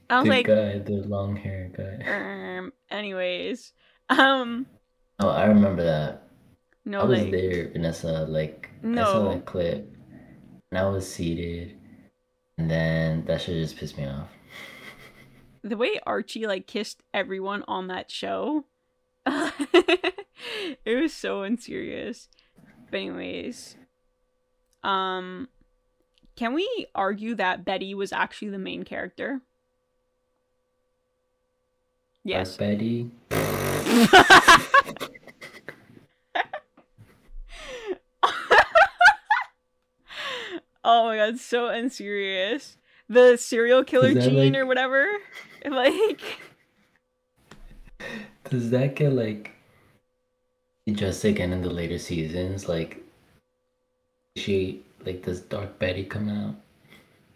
[0.09, 2.57] i was the like guy, the long hair guy.
[2.57, 3.73] um anyways
[4.09, 4.65] um
[5.19, 6.27] Oh, I remember that.
[6.83, 8.25] no I was like there, Vanessa.
[8.27, 9.29] Like I saw No.
[9.29, 9.89] that clip,
[10.71, 11.77] and I was seated,
[12.57, 14.27] and then that shit just pissed me off.
[15.63, 18.65] the way archie like kissed everyone on that show
[19.25, 22.27] it was so unserious
[22.91, 23.75] but anyways
[24.83, 25.47] um
[26.35, 29.41] can we argue that betty was actually the main character
[32.25, 33.09] yes Betty.
[40.83, 42.77] oh my god, so unserious.
[43.09, 45.07] The serial killer gene like- or whatever.
[45.67, 46.21] Like
[48.51, 49.49] Does that get like
[50.91, 52.69] just again in the later seasons?
[52.69, 53.03] Like,
[54.35, 56.53] she like does Dark Betty come out?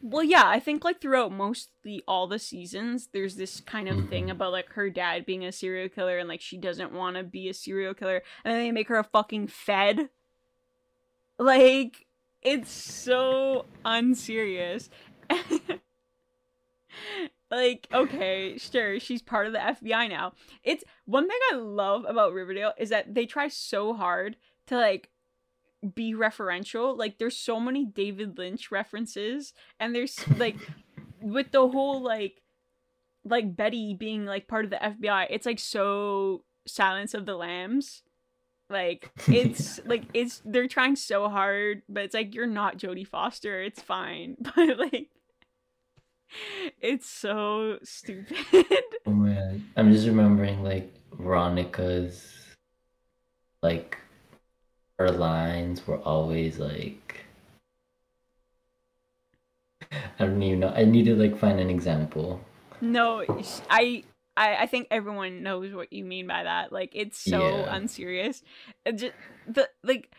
[0.01, 4.27] Well, yeah, I think like throughout mostly all the seasons, there's this kind of thing
[4.27, 4.31] Mhm.
[4.31, 7.49] about like her dad being a serial killer and like she doesn't want to be
[7.49, 10.09] a serial killer, and then they make her a fucking fed.
[11.37, 12.05] Like,
[12.41, 14.89] it's so unserious.
[17.51, 20.33] like, okay, sure, she's part of the FBI now.
[20.63, 25.09] It's one thing I love about Riverdale is that they try so hard to like
[25.95, 26.97] be referential.
[26.97, 30.57] Like there's so many David Lynch references and there's like
[31.21, 32.41] with the whole like
[33.25, 38.03] like Betty being like part of the FBI, it's like so Silence of the Lambs.
[38.69, 43.61] Like it's like it's they're trying so hard, but it's like you're not Jodie Foster,
[43.61, 44.37] it's fine.
[44.55, 45.09] But like
[46.79, 48.65] it's so stupid.
[49.07, 52.35] Oh man, I'm just remembering like Veronica's
[53.63, 53.97] like
[54.99, 57.25] her lines were always like
[60.19, 60.69] I don't even know.
[60.75, 62.41] I need to like find an example.
[62.81, 63.25] No,
[63.69, 64.03] I,
[64.37, 66.71] I, I think everyone knows what you mean by that.
[66.71, 67.75] Like, it's so Yeah.
[67.75, 68.41] unserious.
[68.85, 69.13] It just
[69.45, 70.11] the like,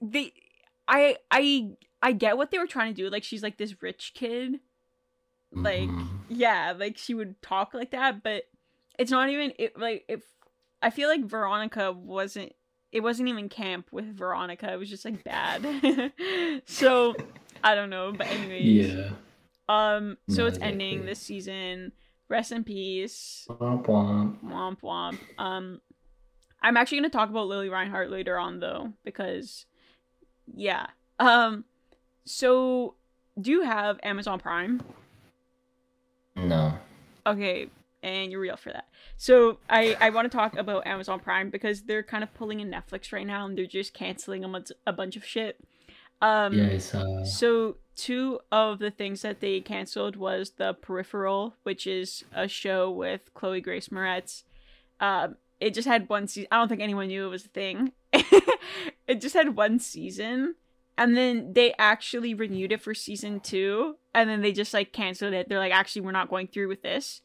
[0.00, 0.32] the,
[0.86, 1.70] I, I,
[2.02, 3.10] I get what they were trying to do.
[3.10, 4.60] Like, she's like this rich kid.
[5.54, 6.08] Like, Mhm.
[6.28, 8.44] yeah, like she would talk like that, but
[8.98, 9.78] it's not even it.
[9.78, 10.22] Like, if
[10.82, 12.52] I feel like Veronica wasn't.
[12.94, 14.72] It wasn't even camp with Veronica.
[14.72, 16.12] It was just like bad.
[16.64, 17.14] so
[17.62, 18.94] I don't know, but anyways.
[18.94, 19.10] yeah.
[19.68, 21.92] Um, so No, it's ending this season.
[22.28, 23.46] rest in peace.
[23.50, 24.38] Womp womp.
[24.44, 25.18] Womp womp.
[25.38, 25.80] Um,
[26.62, 29.66] I'm actually gonna talk about Lili Reinhart later on though, because
[30.54, 30.86] yeah.
[31.18, 31.64] Um,
[32.24, 32.94] so
[33.40, 34.80] do you have Amazon Prime?
[36.36, 36.78] No.
[37.26, 37.68] Okay,
[38.04, 38.86] and you're real for that.
[39.16, 42.70] So I I want to talk about Amazon Prime because they're kind of pulling in
[42.70, 45.58] Netflix right now, and they're just canceling a bunch a bunch of shit.
[46.20, 47.24] Um, Yeah, saw.
[47.24, 52.90] So two of the things that they canceled was the Peripheral, which is a show
[52.90, 54.44] with Chloe Grace Moretz.
[55.00, 56.48] Um, it just had one season.
[56.52, 57.92] I don't think anyone knew it was a thing.
[58.12, 60.56] it just had one season,
[60.98, 65.32] and then they actually renewed it for season two, and then they just like canceled
[65.32, 65.48] it.
[65.48, 67.22] They're like, actually, we're not going through with this.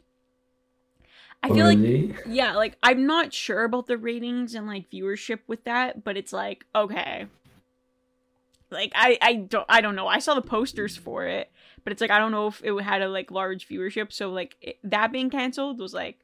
[1.41, 5.63] I feel like yeah, like I'm not sure about the ratings and like viewership with
[5.63, 7.27] that, but it's like okay.
[8.69, 10.07] Like I I don't I don't know.
[10.07, 11.49] I saw the posters for it,
[11.83, 14.11] but it's like I don't know if it had a like large viewership.
[14.11, 16.19] So like it, that being canceled was like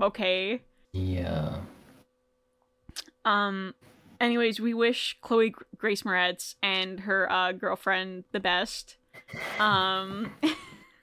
[0.00, 0.62] okay.
[0.92, 1.60] Yeah.
[3.24, 3.74] Um
[4.20, 8.96] anyways, we wish Chloe Grace Moretz and her uh girlfriend the best.
[9.60, 10.32] Um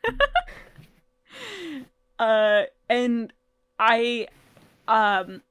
[2.20, 3.34] uh and
[3.80, 4.28] I
[4.88, 5.42] um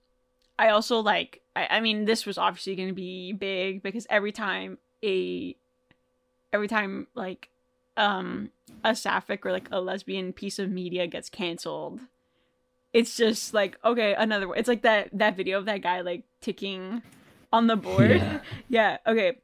[0.59, 4.33] I also like I, I mean this was obviously going to be big because every
[4.33, 5.57] time a
[6.53, 7.51] every time like
[7.97, 8.51] um
[8.83, 12.01] a sapphic or like a lesbian piece of media gets canceled
[12.93, 16.25] it's just like okay another one it's like that that video of that guy like
[16.41, 17.03] ticking
[17.55, 18.21] on the board.
[18.21, 18.39] Yeah.
[18.69, 19.39] yeah okay.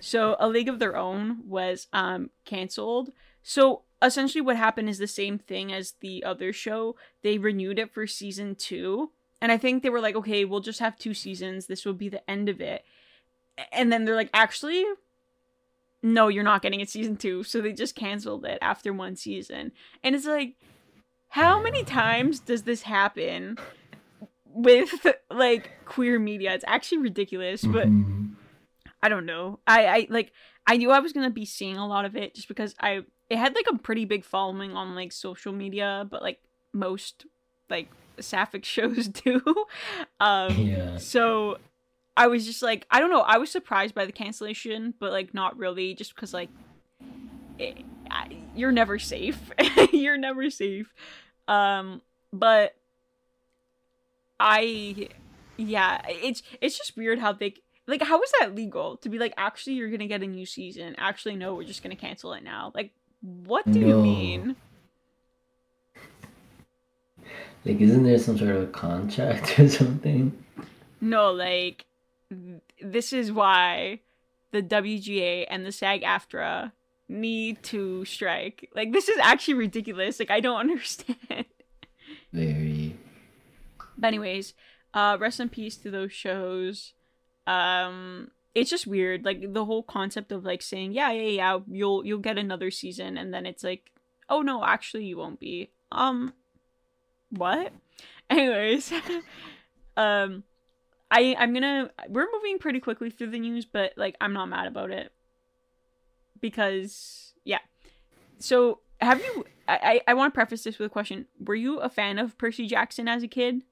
[0.00, 3.10] So a league of their own was um canceled.
[3.42, 6.96] So essentially what happened is the same thing as the other show.
[7.22, 9.10] They renewed it for season two
[9.42, 11.66] and i think they were like okay we'll just have two seasons.
[11.66, 12.84] This will be the end of it.
[13.72, 14.84] And then they're like actually
[16.02, 17.42] no you're not getting it season two.
[17.42, 19.72] So they just canceled it after one season.
[20.02, 20.54] And it's like
[21.28, 23.58] how many times does this happen
[24.44, 26.54] with like queer media?
[26.54, 28.34] It's actually ridiculous but Mhm.
[29.02, 29.60] I don't know.
[29.66, 30.32] I I like
[30.66, 33.38] I knew I was gonna be seeing a lot of it just because I it
[33.38, 36.40] had like a pretty big following on like social media, but like
[36.72, 37.26] most
[37.68, 39.40] like sapphic shows do.
[40.20, 40.98] um Yeah.
[40.98, 41.58] so
[42.16, 45.34] I was just like I don't know, I was surprised by the cancellation, but like
[45.34, 46.48] not really just because like
[47.58, 47.78] it,
[48.10, 49.50] I, you're never safe.
[49.92, 50.92] you're never safe.
[51.48, 52.74] Um but
[54.38, 55.08] I
[55.56, 57.54] yeah, it's it's just weird how they
[57.86, 60.94] like how is that legal to be like actually you're gonna get a new season
[60.98, 64.56] actually no we're just gonna cancel it now like what do you mean
[67.64, 70.32] Like, isn't there some sort of contract or something?
[71.00, 71.86] no like
[72.80, 74.00] this is why
[74.52, 76.72] the WGA and the SAG AFTRA
[77.08, 81.46] need to strike like this is actually ridiculous like I don't understand
[82.32, 82.96] Very.
[83.96, 84.54] But anyways,
[84.94, 86.92] uh rest in peace to those shows.
[87.46, 92.04] Um it's just weird like the whole concept of like saying yeah yeah yeah you'll
[92.06, 93.92] you'll get another season and then it's like
[94.30, 95.70] oh no actually you won't be.
[95.92, 96.32] Um
[97.30, 97.72] what?
[98.30, 98.92] Anyways,
[99.96, 100.42] um
[101.10, 104.66] I I'm to we're moving pretty quickly through the news but like I'm not mad
[104.66, 105.12] about it.
[106.40, 107.60] Because yeah.
[108.38, 111.26] So, have you I, I, I want to preface this with a question.
[111.44, 113.62] Were you a fan of Percy Jackson as a kid?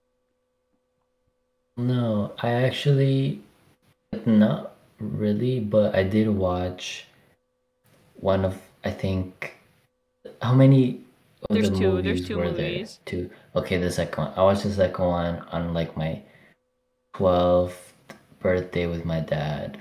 [1.76, 3.40] No, I actually
[4.26, 4.73] not
[5.12, 7.06] really, but I did watch
[8.16, 9.54] one of I think
[10.42, 11.00] how many
[11.48, 13.00] of There's the two- there's movies two were movies.
[13.04, 13.06] there?
[13.06, 13.30] Two.
[13.56, 14.32] Okay, the second one.
[14.36, 16.22] I watched the second one on like my
[17.14, 17.94] twelfth
[18.40, 19.80] birthday with my dad.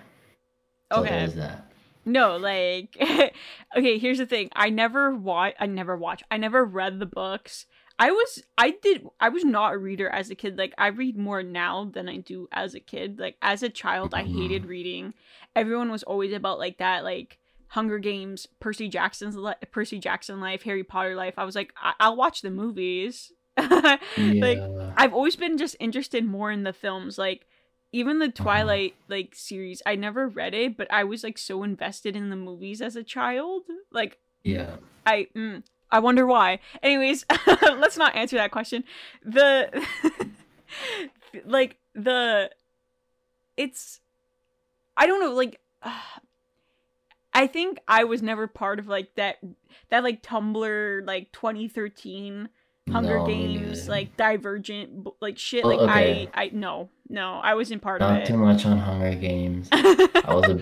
[0.91, 1.09] So Okay.
[1.09, 1.71] there's that.
[2.05, 2.97] No, like
[3.77, 4.49] okay, here's the thing.
[4.55, 6.23] I never watch I never watch.
[6.29, 7.65] I never read the books.
[7.99, 10.57] I was I did I was not a reader as a kid.
[10.57, 13.19] Like I read more now than I do as a kid.
[13.19, 14.35] Like as a child I Mhm.
[14.41, 15.13] hated reading.
[15.55, 20.63] Everyone was always about like that like Hunger Games, Percy Jackson's li- Percy Jackson life,
[20.63, 21.35] Harry Potter life.
[21.37, 23.31] I was like I- I'll watch the movies.
[23.57, 24.59] like
[24.97, 27.17] I've always been just interested more in the films.
[27.17, 27.45] Like
[27.91, 32.15] even the Twilight like series, I never read it, but I was like so invested
[32.15, 33.63] in the movies as a child.
[33.91, 34.77] Like Yeah.
[35.05, 35.63] I mm,
[35.93, 36.59] I wonder why.
[36.81, 37.23] Anyways,
[37.61, 38.83] let's not answer that question.
[39.23, 39.85] The
[41.45, 42.49] like the
[43.55, 44.01] it's
[44.97, 45.61] I don't know like
[47.35, 49.37] I think I was never part of like that
[49.89, 52.49] that like Tumblr like 2013
[52.91, 56.27] Hunger No, Games like Divergent like shit Oh, like okay.
[56.33, 58.19] I I no no I wasn't part Not of it.
[58.21, 59.69] Not too much on Hunger Games.
[59.71, 60.59] I was a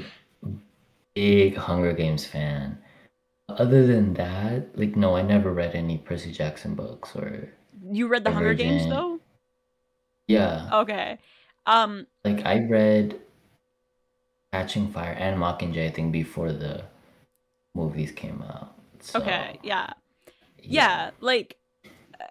[1.16, 2.78] big Hunger Games fan.
[3.60, 7.54] Other than that, like no, I never read any Percy Jackson books or
[7.92, 9.20] You read the Hunger Games though?
[10.28, 10.70] yeah.
[10.74, 11.20] Okay.
[11.66, 13.20] Um Like I read
[14.52, 16.86] Catching Fire and Mockingjay I think before the
[17.74, 18.76] movies came out.
[19.00, 19.94] So, okay, yeah.
[20.64, 21.58] Yeah, like
[22.20, 22.26] uh,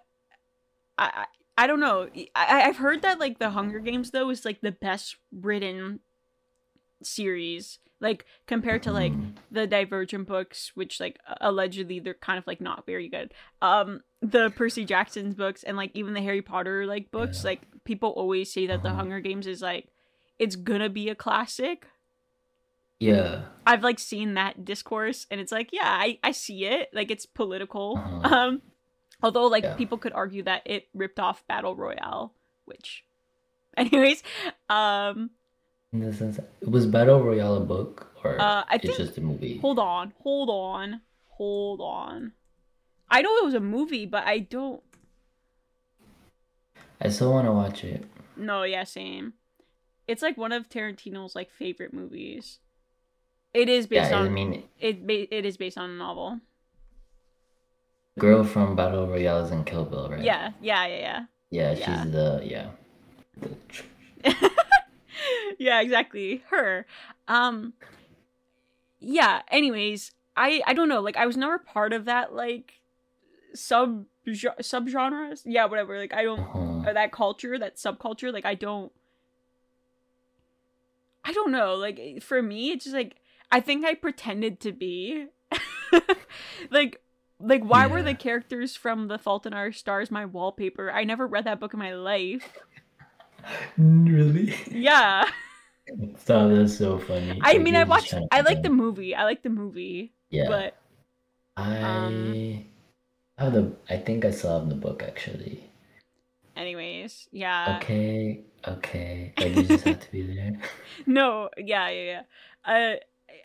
[0.97, 1.25] I I,
[1.63, 2.09] I don't know.
[2.35, 5.99] I I've heard that like the Hunger Games though is like the best written
[7.03, 9.13] series like compared to like
[9.51, 13.33] the Divergent books which like allegedly they're kind of like not very good.
[13.61, 17.51] Um the Percy Jackson's books and like even the Harry Potter like books Yeah.
[17.51, 18.97] like people always say that the Uh-huh.
[18.97, 19.87] Hunger Games is like
[20.39, 21.87] it's gonna be a classic.
[22.99, 23.43] Yeah.
[23.65, 26.89] I've like seen that discourse and it's like, yeah, I, I see it.
[26.93, 27.97] Like it's political.
[27.97, 28.35] Uh-huh.
[28.35, 28.61] Um
[29.23, 29.75] although like Yeah.
[29.75, 32.33] people could argue that it ripped off Battle Royale,
[32.65, 33.03] which
[33.77, 34.23] anyways,
[34.69, 35.29] um
[35.93, 39.17] In the sense, it was Battle Royale a book or uh I it's think just
[39.17, 39.57] a movie?
[39.59, 42.31] hold on, hold on, hold on.
[43.09, 44.81] I know it was a movie, but I don't
[47.01, 48.05] I still want to watch it.
[48.37, 49.33] no, yeah, same.
[50.07, 52.59] It's like one of Tarantino's like favorite movies.
[53.53, 56.39] It is based yeah, on I mean, it it is based on a novel.
[58.17, 60.23] girl from Battle Royale is in Kill Bill, right?
[60.23, 61.25] Yeah, yeah, yeah, yeah.
[61.49, 62.03] Yeah, Yeah.
[62.03, 62.67] she's the yeah.
[63.41, 63.55] The
[65.61, 66.43] yeah, exactly.
[66.49, 66.85] Her.
[67.27, 67.73] Um
[68.99, 72.81] Yeah, anyways, I I don't know, like I was never part of that like
[73.53, 75.41] sub subgenres.
[75.45, 75.97] Yeah, whatever.
[75.97, 76.89] Like I don't uh-huh.
[76.89, 78.91] or that culture, that subculture, like I don't
[81.23, 81.75] I don't know.
[81.75, 83.17] Like for me, it's just like
[83.51, 85.27] I think I pretended to be
[86.71, 87.01] like
[87.39, 90.91] like why were the characters from The Fault in Our Stars my wallpaper?
[90.91, 92.51] I never read that book in my life.
[93.77, 94.53] Really?
[94.69, 95.27] Yeah.
[96.17, 97.41] Stop, that's so funny.
[97.41, 98.13] I Like, mean, I watched.
[98.31, 99.15] I like the movie.
[99.15, 100.45] I like the movie, Yeah.
[100.47, 100.75] but
[101.57, 102.35] I um,
[103.37, 103.73] have the.
[103.89, 105.69] I think I still have the book actually.
[106.55, 107.83] anyways, yeah.
[107.83, 109.33] Okay, okay.
[109.39, 110.59] Like you just have to be there.
[111.05, 112.23] No, yeah, yeah,
[112.65, 112.73] yeah.
[112.73, 112.95] Uh,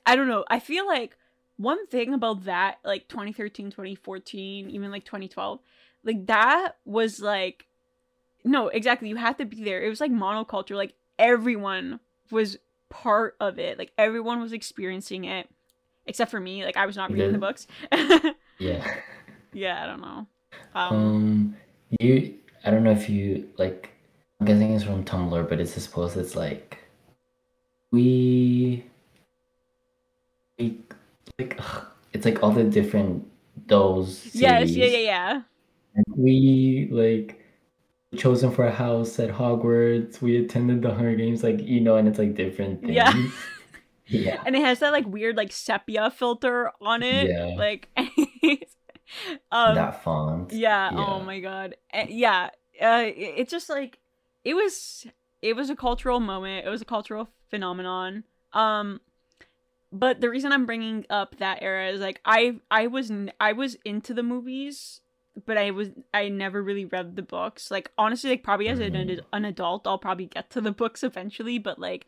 [0.04, 0.44] I don't know.
[0.48, 1.16] I feel like
[1.56, 5.60] one thing about that, like 2013, 2014, even like 2012,
[6.04, 7.66] like that was like,
[8.44, 9.08] no, exactly.
[9.08, 9.82] You had to be there.
[9.82, 10.76] It was like monoculture.
[10.76, 12.00] Like everyone
[12.30, 12.58] was
[12.90, 13.78] part of it.
[13.78, 15.48] Like everyone was experiencing it,
[16.06, 16.64] except for me.
[16.64, 17.66] Like I was not reading the books.
[18.58, 18.82] Yeah.
[19.52, 20.26] yeah, I don't know.
[20.74, 21.56] Um, Um,
[22.00, 22.34] you.
[22.64, 23.90] I don't know if you like.
[24.40, 26.78] I'm guessing it's from Tumblr, but it's post that's like,
[27.92, 28.82] we.
[30.58, 30.80] We
[31.38, 31.56] like.
[31.58, 33.28] ugh, it's like all the different
[33.66, 34.24] those.
[34.34, 34.92] yes, yeah, series.
[34.92, 35.42] yeah, yeah.
[35.94, 37.45] Like, we like
[38.16, 40.20] chosen for a house at Hogwarts.
[40.22, 42.92] We attended the Hunger Games, like you know, and it's like different things.
[42.94, 43.12] Yeah.
[44.06, 44.42] yeah.
[44.46, 47.54] and it has that like weird like sepia filter on it Yeah.
[47.56, 47.88] like
[49.52, 50.52] um that font.
[50.52, 51.04] yeah, yeah.
[51.06, 52.50] oh my god Eh, yeah
[52.80, 53.98] uh it, it's just like
[54.44, 55.06] it was
[55.42, 59.00] it was a cultural moment it was a cultural phenomenon um
[59.92, 63.76] but the reason i'm bringing up that era is like i i was I was
[63.84, 65.00] into the movies
[65.44, 68.92] but i was i never really read the books like honestly like probably as an,
[68.94, 69.20] Mhm.
[69.32, 72.06] an adult i'll probably get to the books eventually but like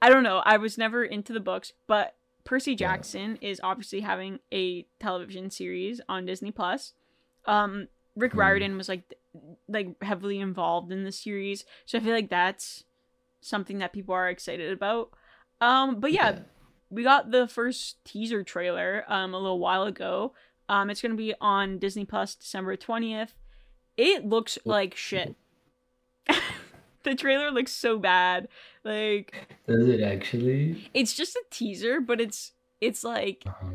[0.00, 4.38] i don't know i was never into the books but percy jackson is obviously having
[4.52, 6.94] a television series on disney plus
[7.46, 8.38] um rick Mhm.
[8.38, 9.14] riordan was like
[9.68, 12.84] like heavily involved in the series so i feel like that's
[13.42, 15.10] something that people are excited about
[15.60, 16.38] um but yeah,
[16.88, 20.32] we got the first teaser trailer um a little while ago.
[20.70, 23.30] Um it's going to be on Disney Plus December 20th.
[23.96, 25.34] It looks like shit.
[27.02, 28.48] the trailer looks so bad.
[28.84, 29.34] Like
[29.66, 30.88] Does it actually?
[30.94, 33.66] it's just a teaser, but it's it's like Uh-huh.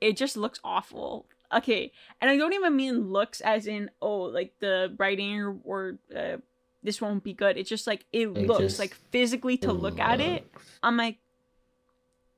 [0.00, 1.26] it just looks awful.
[1.54, 5.98] Okay, and I don't even mean looks as in oh like the writing or, or
[6.14, 6.36] uh,
[6.82, 7.56] this won't be good.
[7.56, 10.50] It's just like it Like, looks just like physically to look at it.
[10.82, 11.18] I'm like,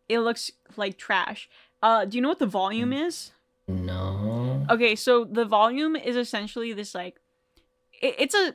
[0.09, 1.49] it looks like trash.
[1.83, 3.33] Uh, do you know what the volume is?
[3.69, 4.65] No.
[4.71, 7.21] Okay, so the volume is essentially this like,
[8.01, 8.55] it, it's a,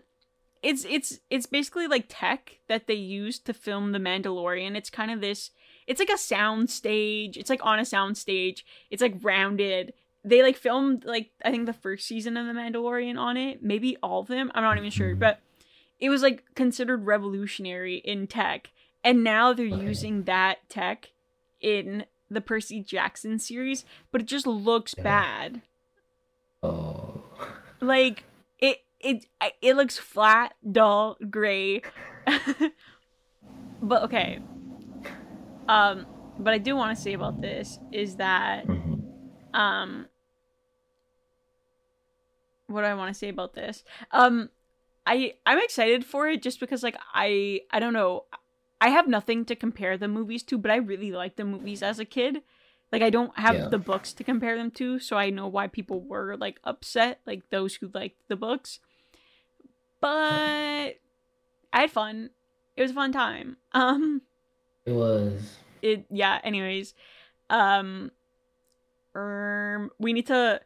[0.63, 4.76] it's it's it's basically like tech that they use to film The Mandalorian.
[4.76, 5.49] It's kind of this.
[5.88, 7.36] It's like a sound stage.
[7.36, 8.63] It's like on a sound stage.
[8.91, 9.93] It's like rounded.
[10.24, 13.63] They like filmed like I think the first season of The Mandalorian on it.
[13.63, 14.51] Maybe all of them.
[14.53, 15.19] I'm not even sure, Mhm.
[15.19, 15.39] but
[15.99, 18.69] it was like considered revolutionary in tech.
[19.03, 19.82] And now they're Okay.
[19.84, 21.09] using that tech
[21.59, 25.04] in the Percy Jackson series, but it just looks Yeah.
[25.04, 25.62] bad
[26.64, 27.24] Oh.
[27.82, 28.24] like
[28.60, 29.26] it it
[29.62, 31.82] it looks flat dull gray
[33.82, 34.40] but okay
[35.68, 36.06] um
[36.38, 39.02] but I do want to say about this is that Mhm.
[39.54, 40.08] um
[42.68, 43.84] what do I want to say about this?
[44.12, 44.50] Um
[45.06, 48.26] I I'm excited for it just because like I I don't know.
[48.82, 52.00] I have nothing to compare the movies to, but I really liked the movies as
[52.00, 52.42] a kid.
[52.92, 53.70] Like I don't have Yeah.
[53.70, 57.50] the books to compare them to, so I know why people were like upset, like
[57.52, 58.80] those who liked the books.
[60.02, 60.98] But
[61.72, 62.32] I had fun.
[62.76, 63.58] It was a fun time.
[63.74, 64.24] Um
[64.86, 65.58] It was.
[65.82, 66.94] it yeah anyways
[67.50, 68.12] um
[69.16, 70.60] um we need to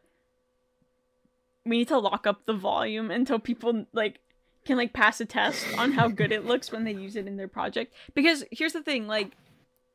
[1.64, 4.20] we need to lock up the volume until people like
[4.66, 7.36] can like pass a test on how good it looks when they use it in
[7.36, 7.94] their project.
[8.14, 9.36] Because here's the thing like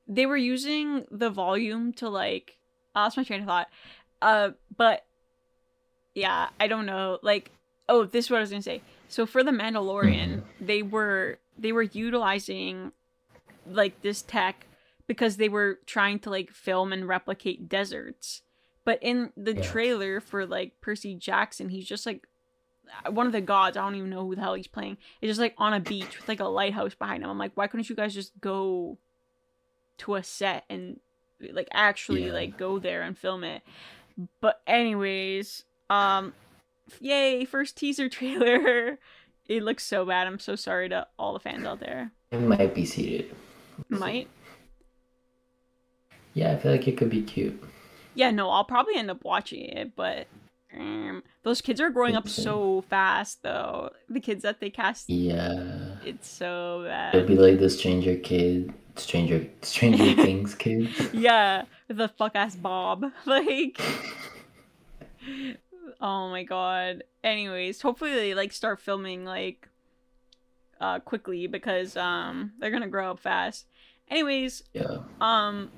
[0.07, 2.57] they were using the volume to like
[2.95, 3.67] uh, that's my train of thought.
[4.21, 5.05] Uh but
[6.15, 7.19] yeah i don't know.
[7.21, 7.51] Like
[7.89, 8.83] oh this is what i was gonna say.
[9.07, 12.91] So for the mandalorian they were they were utilizing
[13.65, 14.67] like this tech
[15.07, 18.41] because they were trying to like film and replicate deserts.
[18.83, 19.61] But in the Yeah.
[19.61, 22.27] trailer for like Percy Jackson, he's just like
[23.09, 23.77] one of the gods.
[23.77, 24.97] I don't even know who the hell he's playing.
[25.21, 27.29] It's just like on a beach with like a lighthouse behind him.
[27.29, 28.97] I'm like, why couldn't you guys just go
[29.99, 30.99] to a set and
[31.53, 32.33] like actually Yeah.
[32.33, 33.61] like go there and film it?
[34.41, 36.33] But anyways, um,
[36.99, 37.45] yay!
[37.45, 38.99] First teaser trailer.
[39.47, 40.27] It looks so bad.
[40.27, 42.11] I'm so sorry to all the fans out there.
[42.31, 43.35] It might be seated.
[43.89, 44.29] Might.
[46.33, 47.61] Yeah, I feel like it could be cute.
[48.13, 50.27] Yeah, no, I'll probably end up watching it, but
[51.43, 53.89] those kids are growing up so fast, though.
[54.09, 55.95] The kids that they cast, Yeah.
[56.05, 57.15] it's so bad.
[57.15, 61.13] It'd be like the Stranger Kid, Stranger Stranger Things kids.
[61.13, 63.05] Yeah, with the fuck ass Bob.
[63.25, 63.79] Like,
[66.01, 67.03] oh my god.
[67.23, 69.67] Anyways, hopefully they like start filming like
[70.79, 73.65] uh quickly because um they're gonna grow up fast.
[74.09, 74.99] Anyways, Yeah.
[75.19, 75.71] um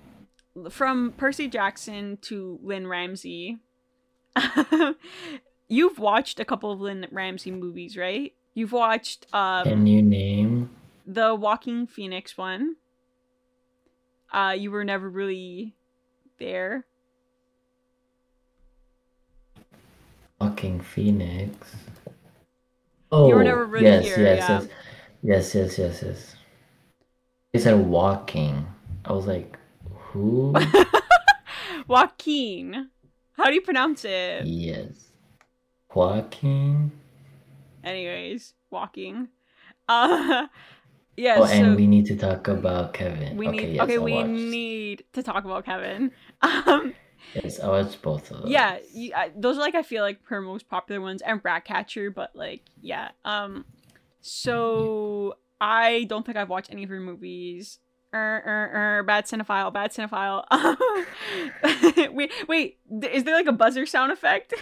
[0.70, 3.58] from Percy Jackson to Lynne Ramsay.
[5.68, 8.34] You've watched a couple of Lynne Ramsay movies, right?
[8.54, 10.70] You've watched um Can you name?
[11.06, 12.76] the Walking Phoenix one.
[14.32, 15.76] Uh you were never really
[16.40, 16.86] there.
[20.40, 21.76] Walking Phoenix.
[23.12, 24.62] Oh, you were never really yes, here, yes, yeah.
[25.22, 26.36] yes, yes, yes, yes, yes.
[27.54, 28.66] They said walking.
[29.06, 29.58] I was like,
[29.94, 30.56] who?
[31.88, 32.90] Joaquin.
[33.34, 34.46] How do you pronounce it?
[34.46, 35.12] yes,
[35.94, 36.92] Joaquin.
[37.84, 39.30] Anyways, walking.
[39.88, 40.48] Uh
[41.18, 43.38] yeah, Oh, so and we need to talk about Kevin.
[43.38, 44.30] we okay, need yes, okay, I we watched.
[44.30, 46.12] need to talk about Kevin.
[46.42, 46.94] Um
[47.44, 48.52] Yes, I watched both of those.
[48.52, 52.12] yeah, y- I- those are like I feel like her most popular ones and Ratcatcher,
[52.12, 53.10] but like yeah.
[53.26, 53.66] Um
[54.22, 57.80] so I don't think I've watched any of her movies.
[58.14, 60.44] Er, er, er, bad cinephile, bad cinephile.
[62.16, 62.78] wait, wait,
[63.12, 64.54] is there like a buzzer sound effect?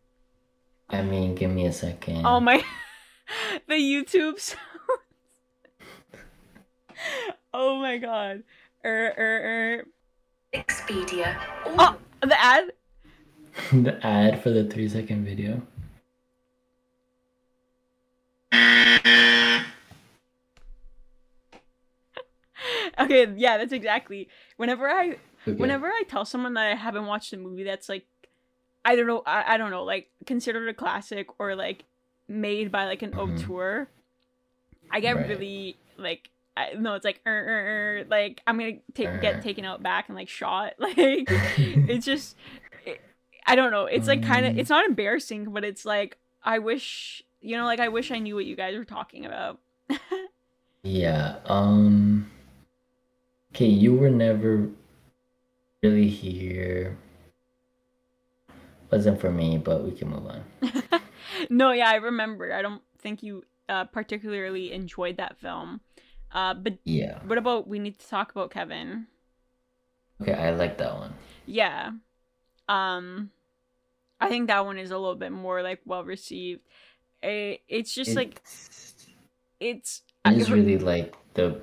[0.90, 2.26] I mean, give me a second.
[2.26, 2.62] Oh my,
[3.68, 4.60] the YouTube sounds.
[7.54, 8.42] oh my god.
[8.84, 9.84] Er, er, er.
[10.52, 11.36] Expedia.
[11.64, 12.72] Oh, the ad.
[13.72, 15.62] the ad for the three second video.
[23.00, 24.28] Okay, yeah, that's exactly.
[24.56, 25.18] Whenever I
[25.48, 25.56] Okay.
[25.58, 28.06] whenever I tell someone that I haven't watched a movie that's like
[28.84, 31.84] I don't know I, I don't know like considered a classic or like
[32.28, 33.14] made by like an Mhm.
[33.14, 33.88] auteur,
[34.90, 35.26] I get Right.
[35.26, 39.64] really like I, no, it's like er, er, er, like I'm gonna take get taken
[39.64, 40.96] out back and like shot like
[41.86, 42.36] it's just
[42.84, 43.02] it,
[43.46, 44.58] I don't know it's like kind of Mm.
[44.58, 48.34] it's not embarrassing but it's like I wish you know like I wish I knew
[48.34, 49.60] what you guys were talking about.
[50.82, 51.40] Yeah.
[51.46, 52.30] Um.
[53.56, 54.68] Okay, you were never
[55.82, 56.98] really here.
[58.92, 60.44] Wasn't for me, but we can move on.
[61.48, 62.52] no, yeah, I remember.
[62.52, 65.80] I don't think you uh, particularly enjoyed that film.
[66.32, 67.18] Uh, but Yeah.
[67.24, 69.06] what about we need to talk about Kevin?
[70.20, 71.14] Okay, I like that one.
[71.46, 71.92] Yeah.
[72.68, 73.30] Um
[74.20, 76.60] I think that one is a little bit more like well received.
[77.22, 79.06] It, it's just like It's-
[79.60, 81.60] it's I just really like the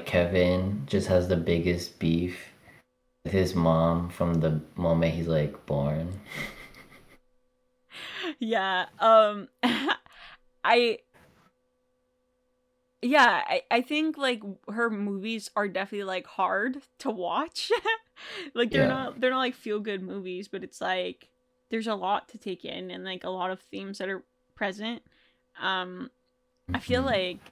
[0.00, 2.38] Kevin just has the biggest beef
[3.24, 6.20] with his mom from the moment he's like born.
[8.38, 8.86] yeah.
[8.98, 9.48] Um
[10.64, 10.98] I
[13.02, 17.70] yeah, I, I think like her movies are definitely like hard to watch.
[18.54, 18.86] like they're Yeah.
[18.86, 21.28] not they're not like feel good movies, but it's like
[21.70, 24.22] there's a lot to take in and like a lot of themes that are
[24.54, 25.02] present.
[25.60, 26.10] Um
[26.74, 27.04] I feel Mhm.
[27.04, 27.51] like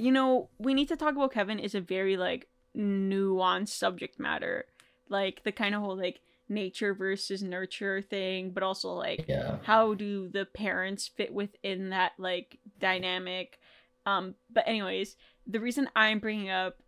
[0.00, 4.64] you know, we need to talk about Kevin is a very like nuanced subject matter.
[5.08, 9.58] Like the kind of whole like nature versus nurture thing, but also like Yeah.
[9.62, 13.58] how do the parents fit within that like dynamic
[14.06, 16.78] um but anyways the reason i'm bringing up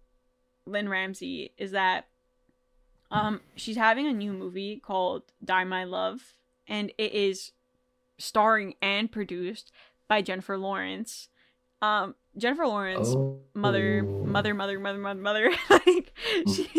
[0.67, 2.07] lynne ramsay is that
[3.11, 6.35] um she's having a new movie called die my love
[6.67, 7.53] and it is
[8.19, 9.71] starring and produced
[10.09, 11.29] by jennifer lawrence
[11.83, 13.41] um jennifer lawrence Oh.
[13.55, 16.13] mother mother mother mother mother mother like
[16.49, 16.69] she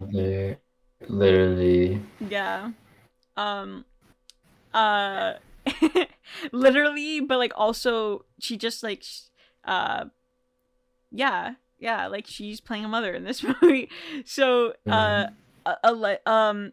[0.00, 0.58] Mother.
[1.08, 2.00] Literally.
[2.20, 2.72] Yeah.
[3.36, 3.84] Um
[4.74, 5.34] uh
[6.52, 9.04] literally but like also she just like
[9.64, 10.06] uh
[11.12, 13.88] yeah, yeah, like she's playing a mother in this movie.
[14.24, 15.26] So uh
[15.64, 16.72] a, a, um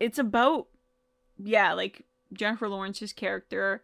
[0.00, 0.68] it's about
[1.38, 3.82] yeah, like Jennifer Lawrence's character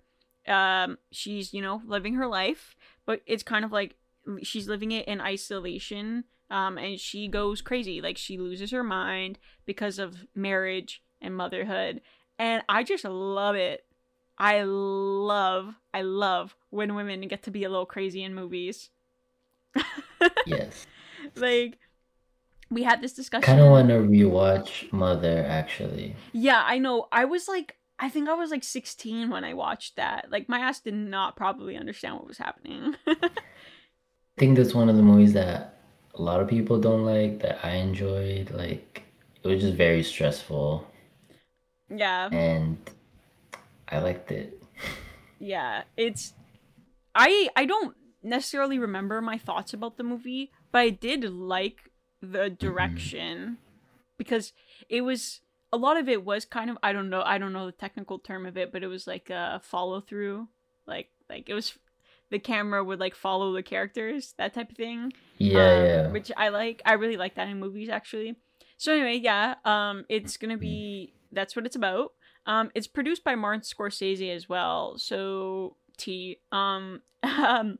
[0.48, 2.76] um she's, you know, living her life,
[3.06, 3.96] but it's kind of like
[4.42, 8.00] she's living it in isolation um and she goes crazy.
[8.00, 12.00] Like she loses her mind because of marriage and motherhood.
[12.38, 13.84] And i just love it.
[14.38, 18.90] I love i love when women get to be a little crazy in movies.
[20.46, 20.86] Yes.
[21.36, 21.78] like
[22.70, 26.14] we had this discussion Kind of want to rewatch Mother, actually.
[26.32, 27.08] yeah i know.
[27.12, 30.26] I was like i think i was like 16 when i watched that.
[30.30, 32.96] Like my ass did not probably understand what was happening.
[33.06, 33.30] I
[34.38, 35.78] think that's one of the movies that
[36.14, 38.50] a lot of people don't like, that I enjoyed.
[38.50, 39.02] Like,
[39.42, 40.86] it was just very stressful,
[41.94, 42.28] yeah.
[42.32, 42.78] And
[43.88, 44.62] I liked it.
[45.42, 46.34] yeah it's
[47.16, 51.90] i i don't necessarily remember my thoughts about the movie but i did like
[52.20, 52.54] the mm-hmm.
[52.54, 53.58] direction
[54.16, 54.52] because
[54.88, 55.40] it was
[55.72, 58.18] a lot of it was kind of i don't know i don't know the technical
[58.18, 60.46] term of it but it was like a follow through
[60.86, 61.76] like like it was
[62.30, 66.08] the camera would like follow the characters that type of thing Yeah, um, yeah.
[66.08, 66.80] which I like.
[66.86, 68.36] I really like that in movies actually.
[68.78, 72.12] So anyway, yeah, um, it's gonna be that's what it's about.
[72.46, 74.96] Um, it's produced by Martin Scorsese as well.
[74.96, 76.38] So T.
[76.50, 77.78] Um, um,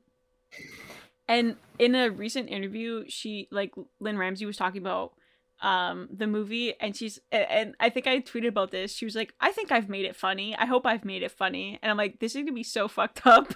[1.27, 5.15] and in a recent interview, she like Lynne Ramsay was talking about
[5.63, 8.93] um the movie and she's and I think I tweeted about this.
[8.93, 10.57] She was like, I think I've made it funny.
[10.57, 11.79] I hope I've made it funny.
[11.83, 13.55] And I'm like, this is gonna be so fucked up.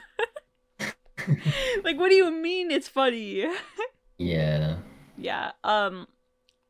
[1.85, 3.47] like, what do you mean it's funny?
[4.19, 4.79] Yeah.
[5.19, 6.07] yeah um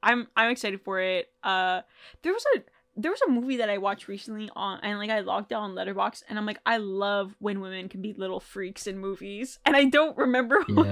[0.02, 1.80] i'm i'm excited for it uh
[2.22, 2.62] there was a
[2.96, 6.22] there was a movie that i watched recently on and like i logged on letterboxd
[6.28, 9.84] and i'm like i love when women can be little freaks in movies and i
[9.84, 10.88] don't remember what,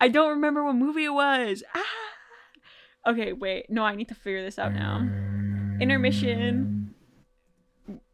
[0.00, 1.82] i don't remember what movie it was ah!
[3.06, 4.98] Okay wait no i need to figure this out now
[5.80, 6.94] Intermission.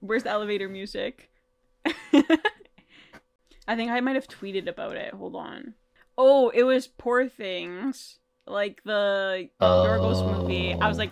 [0.01, 1.31] where's the elevator music
[1.87, 5.75] i think i might have tweeted about it hold on
[6.19, 10.75] oh it was poor things like the Yorgos movie.
[10.75, 10.99] I was Oh.
[10.99, 11.11] like,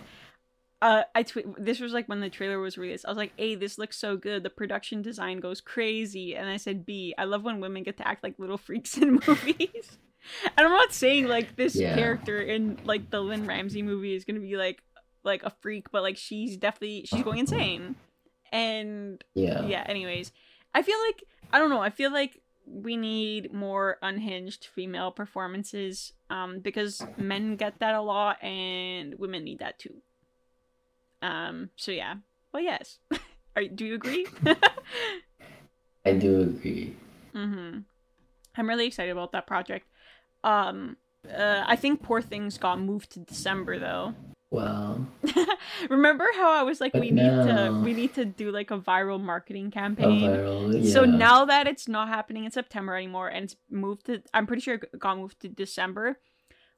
[0.83, 1.47] uh, I tweet.
[1.65, 3.05] This was like when the trailer was released.
[3.07, 4.43] I was like, "A, this looks so good.
[4.43, 8.09] The production design goes crazy." And I said, "B, I love when women get to
[8.09, 9.99] act like little freaks in movies."
[10.57, 11.95] And I'm not saying like this Yeah.
[11.95, 14.83] character in like the Lynne Ramsay movie is gonna be like
[15.25, 17.97] like a freak, but like she's definitely she's going insane.
[18.53, 19.63] And Yeah.
[19.67, 19.85] yeah.
[19.87, 20.33] Anyways,
[20.75, 21.81] I feel like I don't know.
[21.81, 28.01] I feel like we need more unhinged female performances um because men get that a
[28.01, 30.03] lot and women need that too
[31.23, 32.15] um so yeah
[32.53, 32.99] well yes
[33.57, 34.27] Are, do you agree
[36.07, 36.95] I do agree.
[37.35, 37.79] mm-hmm
[38.57, 39.87] i'm really excited about that project
[40.45, 40.97] um
[41.37, 44.15] uh, i think poor things got moved to december though
[44.51, 45.07] Well,
[45.91, 48.79] remember how i was like But we need to we need to do like a
[48.79, 50.75] viral marketing campaign viral.
[50.83, 50.93] Yeah.
[50.95, 54.63] So now that it's not happening in September anymore and it's moved to I'm pretty
[54.63, 56.19] sure it got moved to December,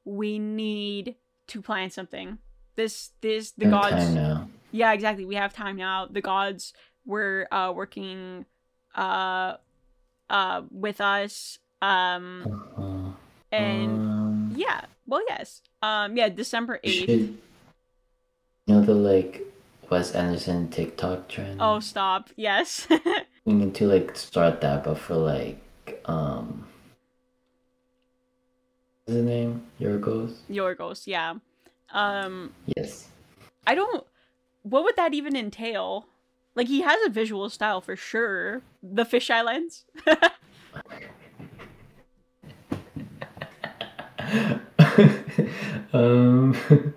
[0.04, 1.16] we need
[1.48, 2.38] to plan something.
[2.76, 4.48] This this the In gods time now.
[4.72, 5.24] Yeah, exactly.
[5.24, 6.06] We have time now.
[6.06, 6.72] The gods
[7.06, 8.44] were uh working
[8.94, 9.56] uh
[10.28, 12.91] uh with us um Uh-huh.
[13.52, 14.82] And Um, yeah.
[15.06, 15.62] Well, yes.
[15.82, 17.06] Um yeah, December 8th.
[17.06, 17.08] should
[18.66, 19.42] you know the like
[19.90, 21.60] Wes Anderson TikTok trend.
[21.60, 22.30] Oh, stop.
[22.36, 22.86] Yes.
[23.44, 25.58] we need to like start that, but for like
[26.06, 26.66] um,
[29.04, 29.62] what's his name?
[29.80, 30.34] Yorgos.
[30.50, 31.34] Yorgos, yeah.
[31.92, 33.08] Um Yes.
[33.66, 34.04] I don't.
[34.62, 36.06] What would that even entail?
[36.54, 38.62] Like he has a visual style for sure.
[38.82, 39.84] The fisheye lens.
[45.92, 46.56] um,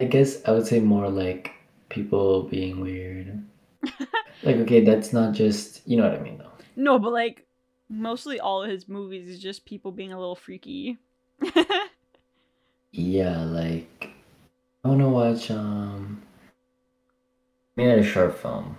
[0.00, 1.52] I guess I would say more like
[1.88, 3.42] people being weird.
[4.42, 6.50] like, okay, that's not just you know what I mean, though.
[6.76, 7.46] no, but like
[7.88, 10.98] mostly all of his movies is just people being a little freaky.
[12.92, 14.10] Yeah, like
[14.84, 16.22] I wanna watch um
[17.76, 18.76] I made a short film.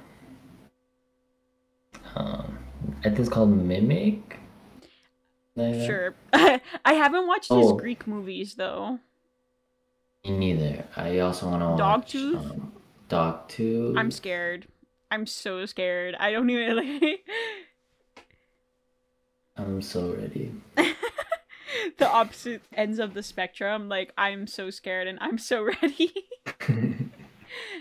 [2.15, 2.59] Um
[2.99, 4.21] I think it's called Nimic.
[5.61, 6.15] Like sure.
[6.33, 7.73] I haven't watched his Oh.
[7.75, 8.99] Greek movies though.
[10.25, 10.85] Me neither.
[10.95, 12.51] I also wanna watch Dog Dogtooth?
[12.51, 12.71] um,
[13.09, 13.97] Dogtooth.
[13.97, 14.67] I'm scared.
[15.09, 16.15] I'm so scared.
[16.19, 17.19] I don't even like
[19.57, 20.51] I'm so ready.
[21.97, 23.89] the opposite ends of the spectrum.
[23.89, 26.13] Like I'm so scared and I'm so ready.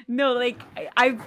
[0.09, 1.21] no, like I, I've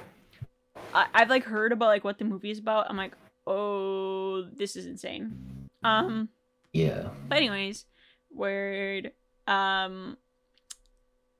[0.93, 2.89] I, I've like heard about like what the movie is about.
[2.89, 3.13] I'm like,
[3.47, 5.69] oh, this is insane.
[5.83, 6.29] Um,
[6.73, 7.09] yeah.
[7.27, 7.85] but anyways,
[8.31, 9.11] word.
[9.47, 10.17] Um,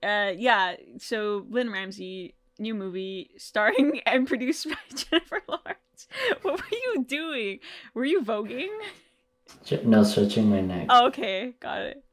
[0.02, 0.76] uh, yeah.
[1.00, 6.08] So Lynne Ramsay, new movie starring and produced by Jennifer Lawrence.
[6.42, 7.60] What were you doing?
[7.94, 8.70] Were you voguing?
[9.84, 10.88] No, stretching my neck.
[10.90, 12.04] Oh, okay, got it.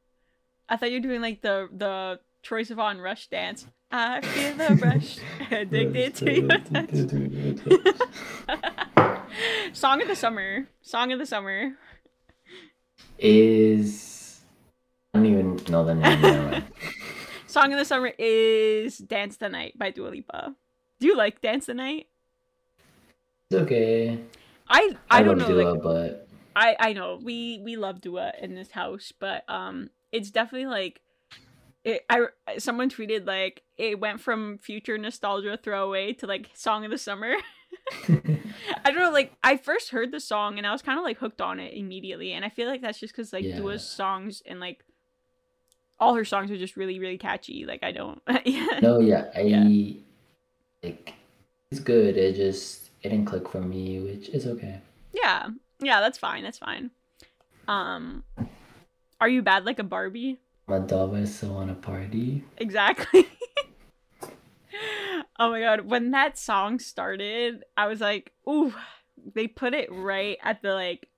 [0.69, 3.67] I thought you were doing like the the Troye Sivan Rush dance.
[3.91, 5.17] I feel the rush,
[5.51, 6.91] addicted to your touch.
[9.73, 10.67] Song of the summer.
[10.81, 11.73] Song of the summer.
[13.21, 14.41] Is
[15.13, 16.63] I don't even know the name.
[17.47, 20.55] Song of the summer is "Dance the Night" by Dua Lipa.
[20.99, 22.07] Do you like "Dance the Night"?
[23.51, 24.19] It's okay.
[24.67, 25.55] I I, don't love know.
[25.55, 29.91] Dua, like, but I I know we we love Dua in this house, but um,
[30.11, 31.01] it's definitely like.
[31.83, 36.91] It, I someone tweeted like it went from future nostalgia throwaway to like song of
[36.91, 37.35] the summer.
[38.85, 41.17] I don't know, like I first heard the song and I was kind of like
[41.17, 43.57] hooked on it immediately, and I feel like that's just because like Yeah.
[43.57, 44.83] Dua's songs and like
[45.99, 47.65] all her songs are just really really catchy.
[47.65, 49.67] Like I don't, yeah, no, yeah, I Yeah.
[50.83, 51.13] like
[51.71, 52.17] it's good.
[52.17, 54.81] It just it didn't click for me, which is okay.
[55.13, 55.47] yeah,
[55.79, 56.91] yeah, that's fine, that's fine.
[57.67, 58.23] Um,
[59.19, 60.39] are you bad like a Barbie?
[60.67, 62.43] My dog is still want to party.
[62.57, 63.27] Exactly.
[65.41, 68.73] oh my god, when that song started, I was like, "Ooh,
[69.33, 71.09] they put it right at the like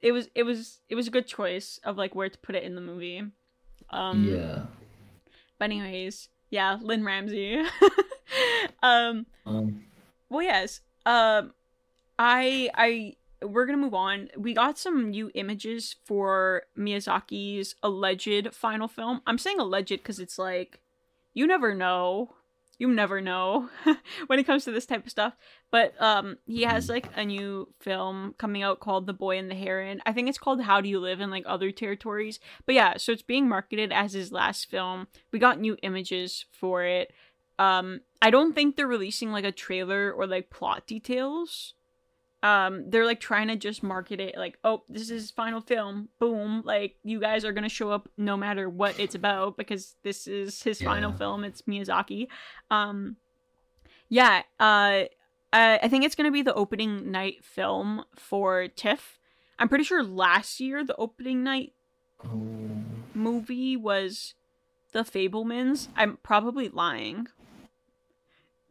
[0.00, 2.62] it was it was it was a good choice of like where to put it
[2.62, 3.22] in the movie."
[3.90, 4.62] Um yeah.
[5.58, 7.62] but anyways, yeah, Lynne Ramsay.
[8.82, 9.84] um Um.
[10.28, 10.80] well yes.
[11.04, 11.52] Um
[12.16, 14.28] I I we're gonna move on.
[14.36, 19.22] We got some new images for Miyazaki's alleged final film.
[19.26, 20.80] I'm saying alleged because it's like
[21.34, 22.34] you never know.
[22.80, 23.68] You never know
[24.26, 25.36] when it comes to this type of stuff.
[25.70, 29.54] But um he has like a new film coming out called The Boy and the
[29.54, 30.00] Heron.
[30.06, 32.40] I think it's called How Do You Live in like other territories.
[32.64, 35.08] But yeah, so it's being marketed as his last film.
[35.30, 37.12] We got new images for it.
[37.58, 41.74] Um I don't think they're releasing like a trailer or like plot details
[42.42, 46.62] um they're like trying to just market it like oh this is final film boom
[46.64, 50.62] like you guys are gonna show up no matter what it's about because this is
[50.62, 52.28] his final film it's miyazaki.
[52.70, 53.16] Um
[54.08, 55.04] yeah uh
[55.52, 59.18] I, I think it's gonna be the opening night film for tiff.
[59.58, 61.74] I'm pretty sure last year the opening night
[62.24, 62.40] oh,
[63.12, 64.34] movie was
[64.92, 65.88] the fabelmans.
[65.94, 67.28] I'm probably lying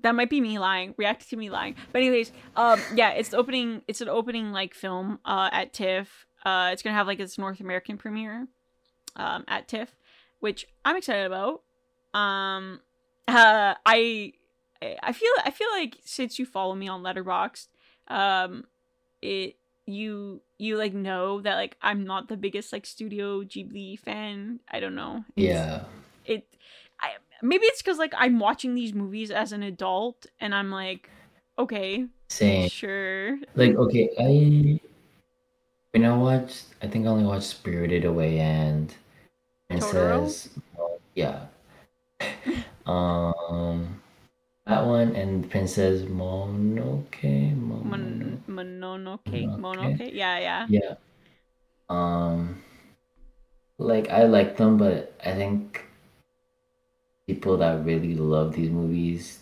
[0.02, 1.76] that might be me lying react to me lying.
[1.92, 6.26] But anyways um yeah it's opening it's an opening like film uh at tiff.
[6.46, 8.48] Uh it's gonna have like its north american premiere
[9.16, 9.96] um at tiff
[10.40, 11.62] which i'm excited about.
[12.14, 12.80] Um
[13.28, 14.34] uh i
[15.04, 17.68] i feel i feel like since you follow me on letterboxd
[18.08, 18.64] um
[19.22, 24.60] it you you like know that like i'm not the biggest like studio ghibli fan.
[24.72, 25.26] I don't know.
[25.36, 25.84] It's- yeah.
[26.26, 26.48] it
[27.42, 31.10] maybe it's because like I'm watching these movies as an adult and I'm like,
[31.58, 32.70] okay, Same.
[32.70, 33.38] sure.
[33.56, 34.80] Like okay, I
[35.92, 38.94] when I watched, I think I only watched Spirited Away and
[39.70, 40.50] Princess.
[41.16, 41.48] Yeah.
[42.86, 44.02] um,
[44.66, 47.56] that one and Princess Mononoke.
[47.56, 49.60] Mo- Mon- Mononoke, Mononoke.
[49.60, 50.68] Mononoke, yeah, yeah.
[50.70, 50.96] Yeah.
[51.90, 52.64] Um,
[53.80, 55.89] like I like them, but I think
[57.30, 59.40] people that really love these movies,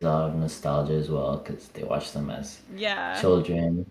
[0.00, 3.20] a lot of nostalgia as well because they watch them as Yeah.
[3.20, 3.90] children.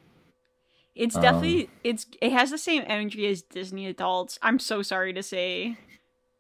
[0.96, 4.39] It's Um, definitely it's it has the same energy as Disney adults.
[4.41, 5.78] I'm so sorry to say.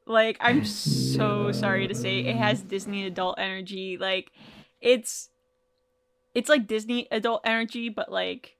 [0.05, 3.97] Like I'm so sorry to say it has Disney adult energy.
[3.97, 4.31] Like
[4.79, 5.29] it's
[6.33, 8.55] it's like Disney adult energy but like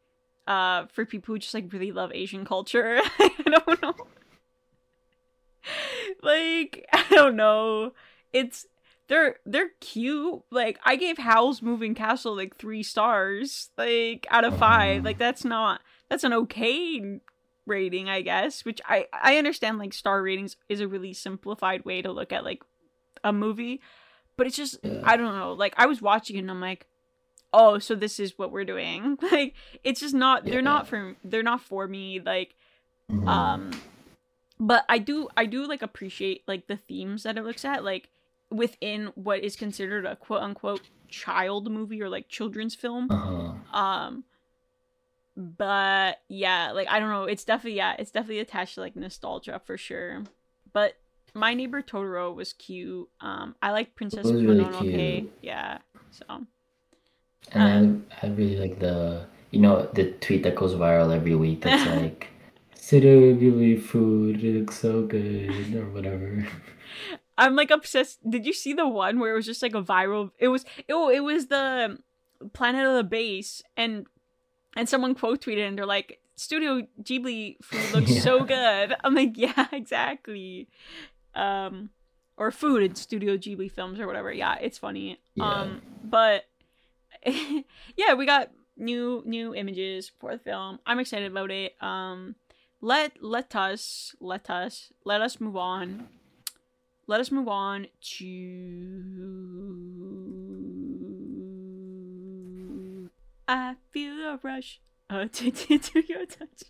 [0.47, 2.99] uh for people who just like really love Asian culture.
[3.19, 3.93] I don't know.
[6.23, 7.93] Like I don't know.
[8.33, 8.65] It's
[9.07, 10.41] they're they're cute.
[10.51, 15.03] Like I gave Howl's Moving Castle like three stars, like out of five.
[15.05, 17.19] Like that's not that's an okay
[17.67, 22.01] rating, I guess, which I I understand like star ratings is a really simplified way
[22.01, 22.63] to look at like
[23.23, 23.81] a movie,
[24.37, 25.01] but it's just Yeah.
[25.03, 25.53] I don't know.
[25.53, 26.85] Like I was watching it and I'm like,
[27.53, 29.53] "Oh, so this is what we're doing." Like
[29.83, 32.55] it's just not they're not for they're not for me like
[33.11, 33.27] Mhm.
[33.27, 33.71] um
[34.59, 38.09] but I do I do like appreciate like the themes that it looks at like
[38.49, 43.77] within what is considered a quote unquote child movie or like children's film uh-huh.
[43.77, 44.23] um
[45.35, 49.61] but yeah like i don't know it's definitely yeah it's definitely attached to like nostalgia
[49.65, 50.23] for sure
[50.73, 50.93] but
[51.33, 55.31] my neighbor totoro was cute um i like princess really mononoke cute.
[55.41, 55.77] yeah
[56.11, 56.23] so
[57.51, 61.61] And I, I really like the you know the tweet that goes viral every week
[61.61, 62.29] that's like
[62.85, 66.47] Studio Ghibli food, it looks so good or whatever.
[67.35, 68.19] i'm like obsessed.
[68.29, 71.09] Did you see the one where it was just like a viral it was oh
[71.09, 71.97] it was the
[72.53, 74.05] planet of the bass and
[74.77, 78.95] and someone quote tweeted and they're like studio ghibli food looks so good.
[79.03, 80.67] I'm like yeah exactly.
[81.33, 81.89] Um
[82.37, 84.31] or food in studio ghibli films or whatever.
[84.31, 85.19] Yeah it's funny.
[85.33, 85.51] Yeah.
[85.51, 86.43] um but
[87.25, 90.77] yeah we got new new images for the film.
[90.85, 91.73] I'm excited about it.
[91.81, 92.35] Um
[92.81, 96.07] let let us let us let us move on.
[97.07, 98.71] Let us move on to
[103.47, 104.81] i feel a rush.
[105.07, 106.63] Uh, to, to, to your touch.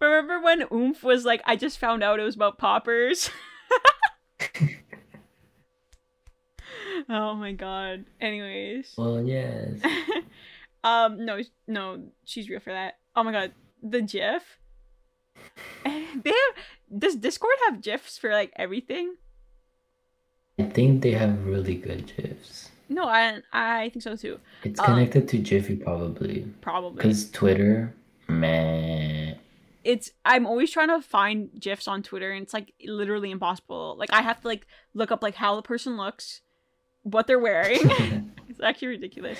[0.00, 3.30] Remember when oomph was like i just found out it was about poppers?
[7.08, 8.04] Oh my god.
[8.20, 8.94] Anyways.
[8.96, 9.80] Well, yes.
[10.84, 12.98] um no no she's real for that.
[13.16, 13.52] Oh my god.
[13.82, 14.58] The gif
[15.84, 19.14] they have does discord have gifs for like everything
[20.58, 22.70] I think they have really good GIFs.
[22.88, 26.46] no i i think so too It's Um, connected to Giphy probably.
[26.60, 27.94] probably Because Twitter,
[28.28, 29.36] man.
[29.84, 34.10] it's i'm always trying to find gifs on twitter and it's like literally impossible like
[34.12, 36.40] i have to like look up like how the person looks
[37.02, 37.78] what they're wearing
[38.48, 39.38] it's actually ridiculous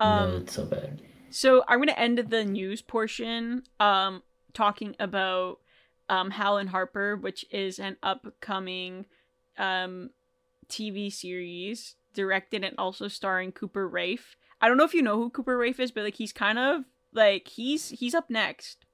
[0.00, 1.00] no, um it's so bad.
[1.30, 4.22] So I'm gonna end the news portion um
[4.56, 5.58] talking about
[6.08, 9.04] um Hal and Harper, which is an upcoming
[9.58, 10.10] um
[10.68, 14.36] TV series directed and also starring Cooper Raiff.
[14.60, 16.84] I don't know if you know who Cooper Raiff is, but like he's kind of
[17.12, 18.86] like he's he's up next.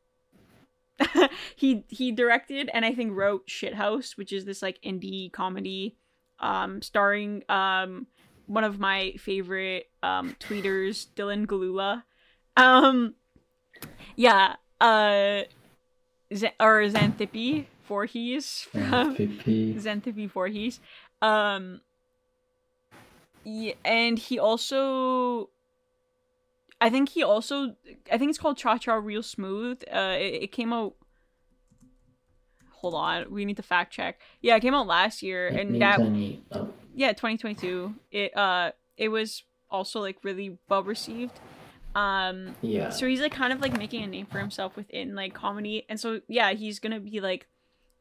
[1.57, 5.97] he he directed and I think wrote Shithouse, which is this like indie comedy
[6.41, 8.09] um starring um
[8.47, 12.03] one of my favorite um tweeters, Dylan Gelula.
[12.57, 13.15] Um
[14.17, 15.43] yeah, uh
[16.35, 19.75] Z- or Xanthippe Voorhees from PP.
[19.79, 20.81] Xanthippe Voorhees.
[21.21, 21.81] Um
[23.45, 25.51] yeah, and he also
[26.81, 27.77] I think he also
[28.11, 29.83] I think it's called Cha Cha Real Smooth.
[29.91, 30.95] Uh it, it came out
[32.81, 34.19] Hold on, we need to fact check.
[34.41, 39.45] Yeah, it came out last year and that Oh, yeah 2022 it uh it was
[39.71, 41.41] also like really well received
[41.95, 42.91] um yeah.
[42.91, 45.85] so he's like kind of like making a name for himself within like comedy.
[45.89, 47.47] And so yeah he's gonna be like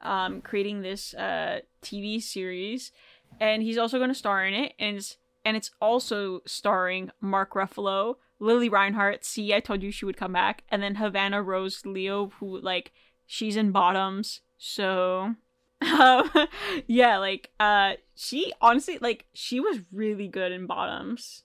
[0.01, 2.91] um creating this uh tv series.
[3.39, 4.73] And he's also gonna star in it.
[4.79, 10.05] And it's and it's also starring mark ruffalo lili reinhart see i told you she
[10.05, 12.91] would come back and then havana rose liu who like
[13.31, 14.41] she's in bottoms.
[14.57, 15.35] So
[15.81, 16.29] um,
[16.87, 21.43] yeah like uh she honestly like she was really good in bottoms.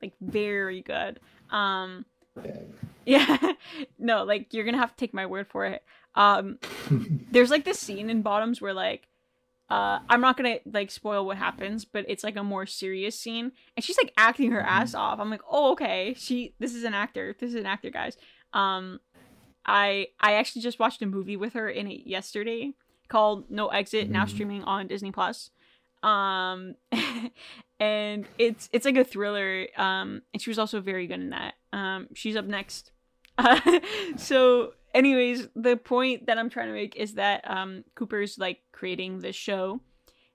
[0.00, 1.18] Like very good
[1.50, 2.04] um
[3.04, 3.52] yeah.
[3.98, 5.82] No like you're gonna have to take my word for it.
[6.14, 6.58] Um
[7.30, 9.08] there's like this scene in bottoms where like
[9.70, 13.52] uh i'm not gonna like spoil what happens but it's like a more serious scene
[13.76, 15.20] and she's like acting her ass off.
[15.20, 16.14] I'm like oh okay.
[16.16, 17.36] She this is an actor.
[17.38, 18.16] This is an actor guys.
[18.52, 19.00] Um
[19.66, 22.72] i i actually just watched a movie with her in it yesterday
[23.08, 24.30] called no exit now Mhm.
[24.30, 25.50] streaming on disney plus
[26.02, 26.74] um
[27.80, 31.54] and it's it's like a thriller um and she was also very good in that.
[31.72, 32.92] Um she's up next.
[34.16, 39.18] So anyways the point that i'm trying to make is that um cooper's like creating
[39.18, 39.80] this show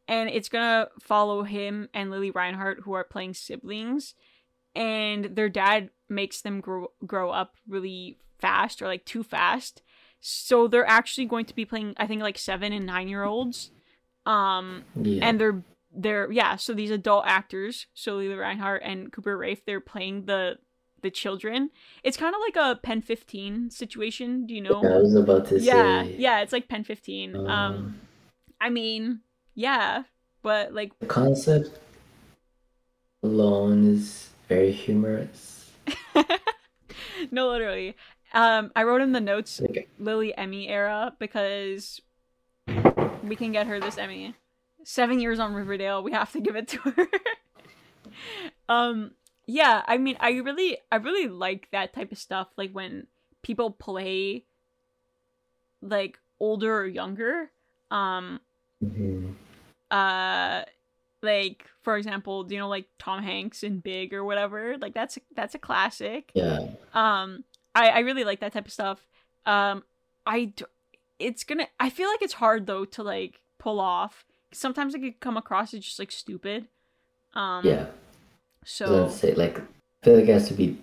[0.07, 4.13] and it's gonna follow him and lili reinhart who are playing siblings
[4.75, 9.81] and their dad makes them grow grow up really fast or like too fast.
[10.19, 13.71] So they're actually going to be playing i think like seven and nine year olds
[14.25, 15.27] um yeah.
[15.27, 15.61] and they're
[15.95, 20.57] they're yeah so these adult actors so lili reinhart and cooper raiff they're playing the
[21.01, 21.69] the children
[22.03, 25.59] it's kind of like a pen 15 situation do you know I was about to
[25.59, 26.15] yeah say.
[26.17, 27.99] yeah it's like pen 15 um um,
[28.61, 29.19] i mean
[29.53, 30.03] yeah
[30.41, 31.77] but like the concept
[33.21, 35.71] alone is very humorous.
[37.31, 37.95] no literally
[38.33, 39.87] Um, I wrote in the notes Okay.
[39.99, 42.01] Lili Emmy era because
[43.23, 44.35] we can get her this Emmy.
[44.83, 47.07] Seven years on Riverdale, we have to give it to her.
[48.69, 49.11] um,
[49.45, 52.47] yeah, I mean, I really, I really like that type of stuff.
[52.57, 53.07] Like when
[53.41, 54.45] people play
[55.81, 57.51] like older or younger.
[57.91, 58.39] Um,
[58.83, 59.35] Mhm.
[59.91, 60.63] uh,
[61.21, 64.77] like for example, do you know like Tom Hanks in Big or whatever?
[64.77, 66.67] Like that's that's a classic Yeah.
[66.93, 67.43] um
[67.75, 68.99] i i really like that type of stuff
[69.47, 69.83] um
[70.27, 70.53] i
[71.23, 75.19] it's gonna i feel like it's hard though to like pull off sometimes it could
[75.19, 76.67] come across as just like stupid
[77.33, 77.85] um Yeah.
[78.65, 80.77] so say like I feel like it has to be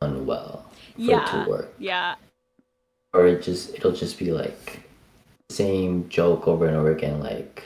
[0.00, 0.64] done well
[0.96, 1.74] for it to work.
[1.78, 2.14] yeah
[3.12, 4.80] Or it just it'll just be like
[5.50, 7.62] same joke over and over again, like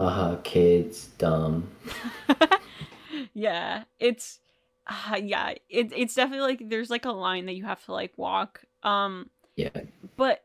[0.00, 1.70] haha kids, dumb.
[3.34, 4.40] yeah it's
[4.86, 8.12] uh, yeah it, it's definitely like there's like a line that you have to like
[8.16, 9.68] walk um Yeah.
[10.16, 10.42] but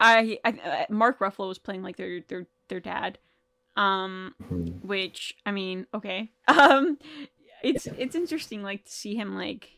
[0.00, 3.18] I, I uh, mark ruffalo was playing like their their their dad
[3.76, 4.80] um Mhm.
[4.84, 6.98] which i mean okay um
[7.62, 9.70] it's it's interesting like to see him like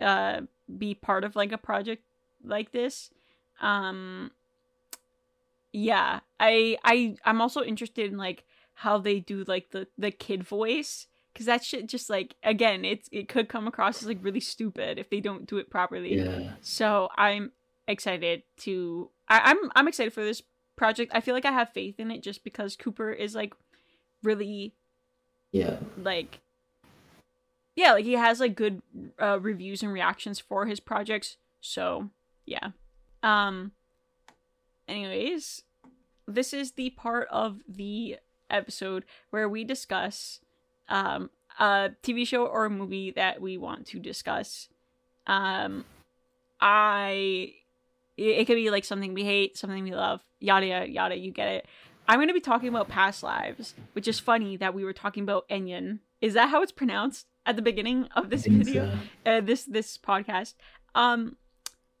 [0.00, 0.42] uh
[0.78, 2.02] be part of like a project
[2.42, 3.10] like this
[3.60, 4.30] um
[5.72, 8.44] yeah i i i'm also interested in like
[8.74, 13.08] how they do like the the kid voice because that shit just like again it's
[13.12, 16.50] it could come across as like really stupid if they don't do it properly Yeah.
[16.60, 17.52] so I'm
[17.92, 20.42] excited to I, I'm I'm excited for this
[20.76, 21.12] project.
[21.14, 23.54] I feel like I have faith in it just because Cooper is like
[24.22, 24.74] really
[25.52, 25.76] Yeah.
[25.96, 26.40] like
[27.76, 28.82] yeah, like he has like good
[29.18, 31.36] uh, reviews and reactions for his projects.
[31.60, 32.10] So
[32.44, 32.70] yeah.
[33.22, 33.72] Um.
[34.88, 35.62] Anyways,
[36.26, 38.16] this is the part of the
[38.50, 40.40] episode where we discuss
[40.88, 44.68] um a TV show or a movie that we want to discuss.
[45.26, 45.84] Um,
[46.60, 47.54] I
[48.30, 51.16] it, could be like something we hate, something we love, yada yada yada.
[51.16, 51.66] You get it.
[52.08, 55.22] I'm going to be talking about past lives, which is funny that we were talking
[55.22, 56.00] about In-yun.
[56.20, 58.98] Is that how it's pronounced at the beginning of this video?
[59.24, 59.30] so.
[59.30, 60.54] uh, this this podcast.
[60.94, 61.36] Um,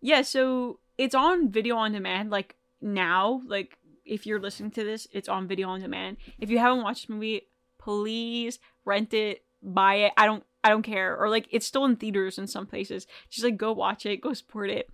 [0.00, 2.30] yeah, so it's on video on demand.
[2.30, 6.16] Like now, like if you're listening to this, it's on video on demand.
[6.38, 7.48] If you haven't watched the movie,
[7.78, 10.12] please rent it, buy it.
[10.16, 11.16] I don't I don't care.
[11.16, 13.06] Or like it's still in theaters in some places.
[13.30, 14.90] Just like go watch it, go support it.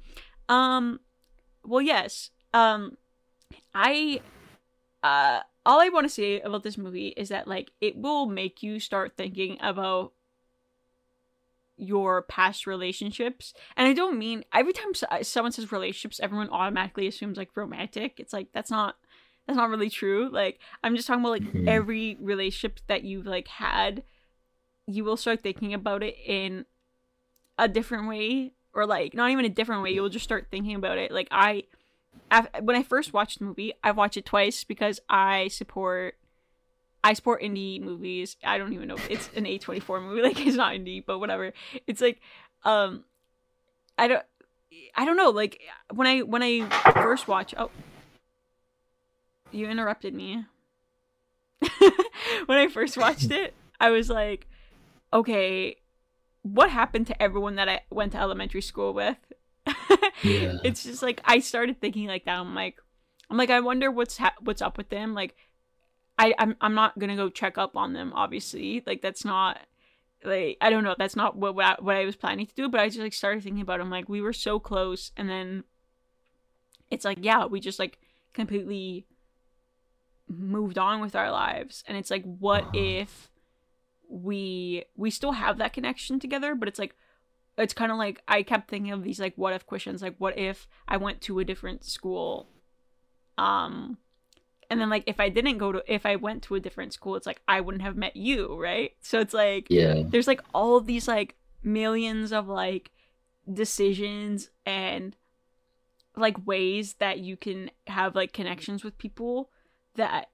[0.49, 1.01] Um,
[1.68, 2.30] well, yes.
[2.54, 2.96] Um,
[3.74, 4.20] I
[5.02, 8.62] uh all I want to say about this movie is that like it will make
[8.62, 10.12] you start thinking about
[11.76, 17.06] your past relationships and i don't mean every time uh, someone says relationships everyone automatically
[17.06, 18.96] assumes like romantic it's like that's not
[19.46, 21.68] that's not really true like i'm just talking about like Mhm.
[21.68, 24.02] every relationship that you've like had
[24.88, 26.66] you will start thinking about it in
[27.56, 30.99] a different way or like not even a different way you'll just start thinking about
[30.99, 31.64] it like i
[32.62, 36.14] when i first watched the movie i watched it twice because i support
[37.05, 38.37] I support indie movies.
[38.43, 40.20] I don't even know if it's an A24 movie.
[40.29, 41.53] Like it's not indie, but whatever.
[41.87, 42.20] It's like
[42.64, 43.05] um
[43.97, 44.24] I don't
[44.95, 45.31] I don't know.
[45.31, 45.62] Like
[45.95, 47.70] when I when I first watch oh
[49.51, 50.45] you interrupted me.
[52.47, 54.47] when I first watched it, I was like,
[55.12, 55.76] okay,
[56.43, 59.16] what happened to everyone that I went to elementary school with?
[60.22, 60.55] Yeah.
[60.64, 62.39] It's just like I started thinking like that.
[62.39, 62.76] I'm like,
[63.30, 65.14] I'm like, I wonder what's ha- what's up with them.
[65.14, 65.36] Like,
[66.18, 68.12] I I'm I'm not gonna go check up on them.
[68.14, 69.59] Obviously, like that's not
[70.24, 70.97] like I don't know.
[70.99, 72.68] That's not what what I, what I was planning to do.
[72.68, 73.78] But I just like started thinking about.
[73.78, 73.84] It.
[73.84, 75.62] I'm like, we were so close, and then
[76.91, 77.99] it's like, yeah, we just like
[78.34, 79.07] completely
[80.28, 82.72] moved on with our lives, and it's like, what Uh-huh.
[82.74, 83.28] if
[84.09, 86.54] we we still have that connection together?
[86.54, 86.94] But it's like
[87.56, 90.38] it's kind of like I kept thinking of these like what if questions like what
[90.38, 92.48] if I went to a different school
[93.36, 93.98] um
[94.70, 97.16] and then like if I didn't go to if I went to a different school
[97.16, 100.02] it's like I wouldn't have met you right so it's like Yeah.
[100.06, 102.92] there's like all these like millions of like
[103.52, 105.16] decisions and
[106.16, 109.50] like ways that you can have like connections with people
[109.94, 110.28] that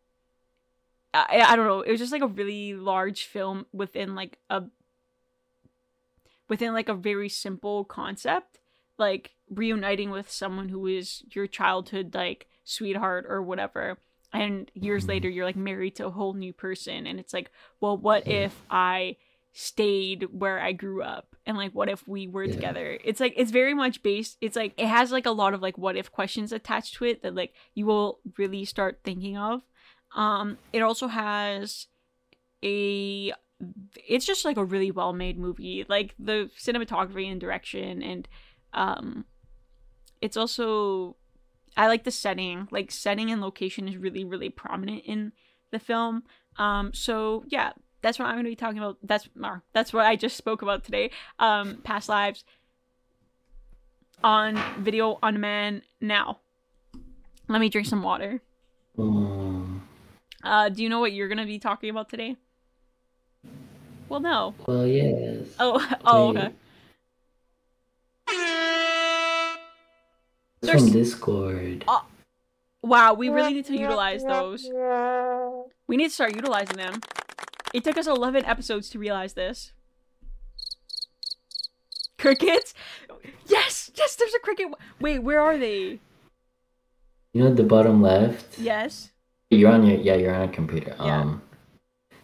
[1.15, 1.81] I, I don't know.
[1.83, 4.65] It was just like a really large film within like a
[6.49, 8.59] within like a very simple concept
[8.99, 13.99] like reuniting with someone who is your childhood like sweetheart or whatever.
[14.33, 15.09] And years Mhm.
[15.09, 17.07] later you're like married to a whole new person.
[17.07, 17.51] And it's like
[17.81, 19.17] well what if i
[19.53, 21.35] stayed where i grew up?
[21.47, 22.53] And like what if we were Yeah.
[22.53, 22.99] together?
[23.05, 25.79] It's like it's very much based it's like it has like a lot of like
[25.79, 29.63] what if questions attached to it that like you will really start thinking of
[30.15, 31.87] um it also has
[32.65, 33.33] a
[34.09, 38.29] it's just like a really well made movie like the cinematography and direction and
[38.73, 39.25] um
[40.25, 41.17] it's also
[41.77, 42.67] I like the setting.
[42.71, 45.33] Like setting and location is really really prominent in
[45.71, 46.23] the film.
[46.57, 48.99] Um so yeah, that's what I'm going to be talking about.
[49.03, 51.11] That's or that's what I just spoke about today.
[51.39, 52.45] Um past lives
[54.23, 56.39] on video on demand now.
[57.49, 58.41] Let me drink some water.
[58.99, 59.44] Um,
[60.45, 62.37] Uh do you know what you're going to be talking about today?
[64.09, 64.55] Well, no.
[64.67, 65.47] well, yes.
[65.59, 66.51] Oh, oh, okay.
[68.29, 69.59] It's
[70.61, 71.85] there's- from Discord.
[71.89, 72.05] Oh.
[72.83, 74.69] Wow, we really need to utilize those.
[75.87, 77.01] We need to start utilizing them.
[77.73, 79.73] It took us 11 episodes to realize this.
[82.19, 82.75] Crickets?
[83.47, 83.91] Yes!
[83.95, 84.69] Yes, there's a cricket.
[85.01, 85.99] Wait, where are they?
[87.33, 88.59] You know at the bottom left?
[88.59, 89.11] Yes.
[89.55, 90.95] You're on your yeah, you're on a computer.
[90.99, 91.21] Yeah.
[91.21, 91.43] Um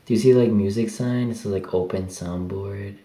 [0.05, 1.31] do you see like music sign?
[1.31, 2.97] It's like open soundboard.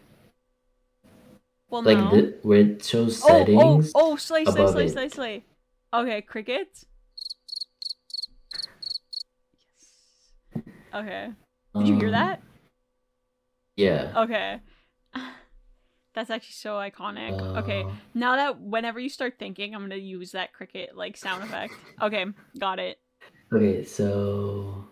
[1.70, 2.10] Well, Like no.
[2.12, 3.92] the where it shows oh, settings.
[3.94, 5.44] oh, oh, slay, slay, slay, slay, slay.
[5.94, 6.86] Okay, crickets.
[9.58, 10.64] Yes.
[10.94, 11.30] Okay.
[11.76, 12.42] Did you hear um, that?
[13.76, 14.14] Yeah.
[14.16, 14.60] Okay.
[16.14, 17.40] That's actually so iconic.
[17.64, 17.84] okay.
[17.84, 21.74] Uh, Now that whenever you start thinking, I'm gonna use that cricket like sound effect.
[22.02, 22.26] Okay,
[22.58, 22.98] got it.
[23.54, 24.86] Okay, so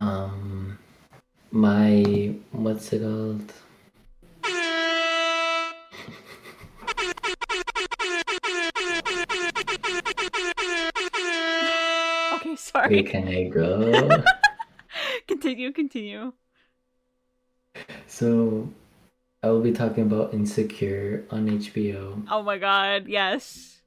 [0.00, 0.78] um
[1.50, 3.52] my what's it called?
[12.32, 13.02] Okay, sorry.
[13.02, 14.22] can I go?
[15.26, 16.32] continue, continue.
[18.06, 18.68] so
[19.42, 22.22] I will be talking about Insecure on HBO.
[22.30, 23.77] Oh my god, yes.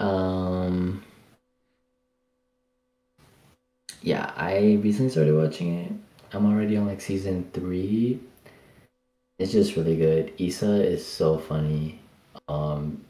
[0.00, 1.02] Um
[4.02, 5.92] Yeah, I recently started watching it.
[6.34, 8.20] I'm already on like season three.
[9.40, 10.32] It's just really good.
[10.38, 11.98] Issa is so funny.
[12.46, 13.04] Um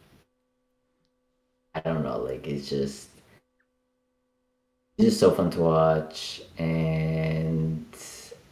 [1.74, 3.09] I don't know, like it's just
[4.99, 7.84] it's just so fun to watch and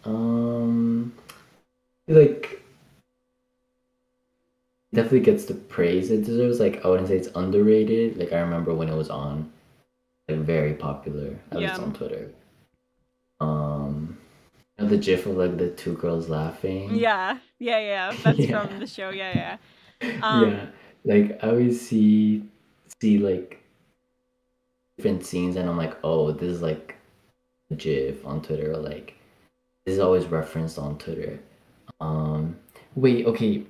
[0.04, 1.12] um
[2.08, 2.62] like
[4.94, 6.60] definitely gets the praise it deserves.
[6.60, 8.16] Like I wouldn't say it's underrated.
[8.16, 9.52] Like I remember when it was on,
[10.28, 11.38] like very popular.
[11.50, 12.30] At least on Twitter.
[13.40, 14.18] Um,
[14.78, 16.94] you know, the GIF of like the two girls laughing.
[16.94, 18.16] Yeah, yeah, yeah.
[18.22, 18.66] That's Yeah.
[18.66, 19.10] from the show.
[19.10, 19.56] Yeah, yeah.
[20.22, 20.66] Um, yeah,
[21.04, 22.44] like I always see
[23.00, 23.60] see like
[24.96, 26.94] different scenes, and I'm like, oh, this is like
[27.70, 28.72] a GIF on Twitter.
[28.72, 29.14] Or, like
[29.84, 31.40] this is always referenced on Twitter.
[32.00, 32.56] Um,
[32.94, 33.64] wait, okay.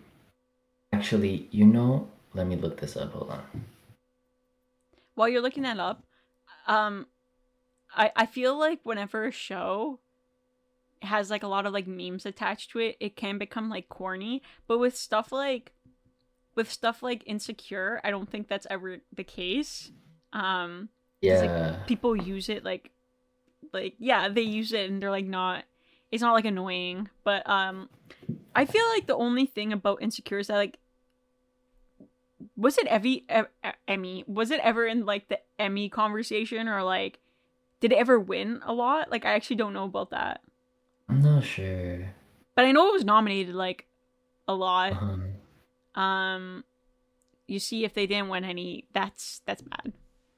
[0.93, 3.13] Actually, you know, let me look this up.
[3.13, 3.65] Hold on.
[5.15, 6.05] While you're looking that up,
[6.67, 7.07] um,
[7.95, 10.01] I I feel like whenever a show
[11.03, 14.43] has like a lot of like memes attached to it, it can become like corny.
[14.67, 15.73] But with stuff like
[16.55, 19.93] with stuff like insecure, I don't think that's ever the case.
[20.33, 20.89] Um,
[21.23, 22.91] It's like Yeah, people use it like
[23.73, 25.65] like yeah they use it and they're like not
[26.11, 27.89] it's not like annoying but um
[28.59, 30.79] i feel like the only thing about insecure is that like
[32.57, 34.25] was it Evie, e- emmy?
[34.29, 37.19] Was it ever in like the emmy conversation or like
[37.81, 39.11] did it ever win a lot?
[39.11, 40.41] Like i actually don't know about that.
[41.09, 42.15] I'm not sure.
[42.55, 43.87] but i know it was nominated like
[44.47, 44.93] a lot.
[44.93, 45.25] Um,
[45.95, 46.65] um
[47.47, 49.93] you see if they didn't win any that's that's bad.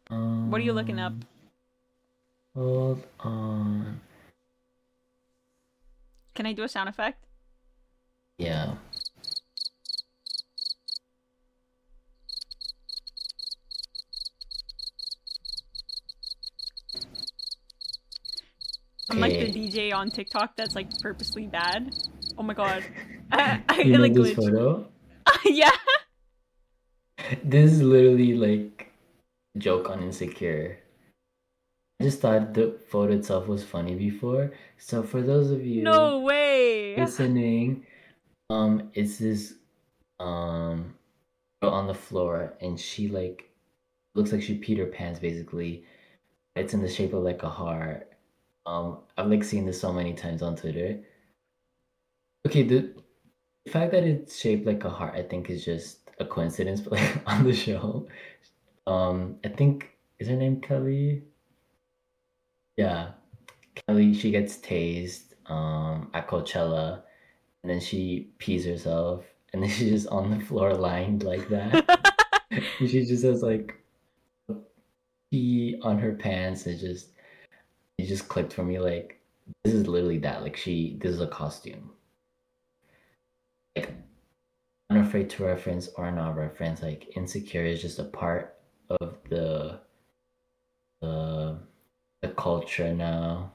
[0.09, 1.13] What are you looking up?
[1.13, 1.27] um,
[2.57, 4.01] Hold on.
[6.35, 7.25] can i do a sound effect
[8.41, 8.73] Yeah.
[19.11, 21.95] I'm like the DJ on TikTok that's like purposely bad.
[22.39, 22.83] Oh my god.
[23.33, 24.37] I, I You know like this glitch.
[24.37, 24.89] photo?
[25.45, 25.71] yeah.
[27.45, 28.91] This is literally like
[29.55, 30.79] a joke on Insecure.
[32.01, 34.53] I just thought the photo itself was funny before.
[34.79, 36.97] So for those of you No way.
[36.97, 37.85] listening,
[38.51, 39.55] um, it's this
[40.19, 40.95] um
[41.63, 43.51] on the floor and she like
[44.15, 45.85] looks like she peed her pants basically.
[46.57, 48.13] It's in the shape of like a heart.
[48.67, 51.01] Um, I've like seen this so many times on Twitter.
[52.47, 52.95] Okay, the
[53.65, 56.81] the fact that it's shaped like a heart, I think, is just a coincidence.
[56.81, 58.09] But like on the show,
[58.87, 61.23] um, I think is her name Kelli.
[62.77, 63.13] Yeah,
[63.77, 64.15] Kelli.
[64.19, 67.03] She gets tased um at Coachella,
[67.63, 72.07] and then she pees herself, and then she's just on the floor lined like that.
[72.79, 73.81] She just has like
[75.31, 76.67] pee on her pants.
[76.67, 77.11] It just
[77.97, 79.21] it just clicked for me like
[79.63, 80.43] this is literally that.
[80.43, 81.91] Like she this is a costume.
[83.77, 83.95] Like
[84.91, 88.57] afraid to reference or not reference, like insecure is just a part
[89.01, 89.81] of the
[91.01, 91.59] the
[92.23, 93.53] the culture now,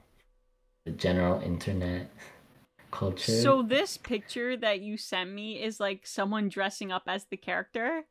[0.84, 2.10] the general internet
[2.98, 3.32] culture.
[3.44, 8.04] So this picture that you sent me is like someone dressing up as the character.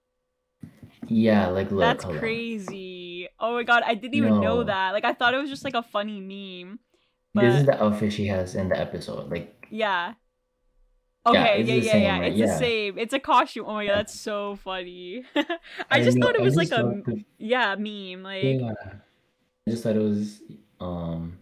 [1.08, 3.28] yeah, like look, That's crazy.
[3.40, 4.92] Oh my god, I didn't even know that.
[4.94, 6.80] Like I thought it was just like a funny meme.
[7.36, 9.30] This is the outfit she has in the episode.
[9.30, 10.14] Like yeah.
[11.26, 12.20] Yeah, Okay, yeah, yeah, same, yeah.
[12.20, 12.34] right?
[12.38, 12.98] It's the same.
[13.00, 13.66] It's a costume.
[13.68, 15.24] Oh my god, that's so funny.
[15.36, 15.58] I
[15.90, 18.22] I just know- thought it was like a the- yeah meme.
[18.24, 18.74] Like Yeah.
[19.68, 20.42] I just thought it was
[20.80, 21.40] um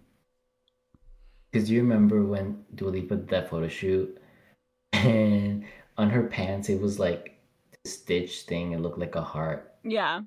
[1.53, 4.17] because you remember when Dua Lipa did that photo shoot
[4.93, 5.65] and
[5.97, 7.37] on her pants it was like
[7.83, 9.73] this stitch thing, it looked like a heart.
[9.83, 10.21] yeah,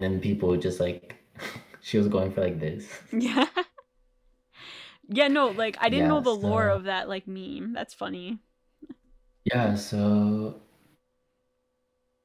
[0.00, 1.16] Then people would just like
[1.82, 2.88] she was going for like this.
[3.12, 3.46] yeah.
[5.08, 7.72] Yeah, no, like I didn't know Yeah, the lore of that like meme.
[7.72, 8.40] That's funny.
[9.44, 10.60] Yeah, so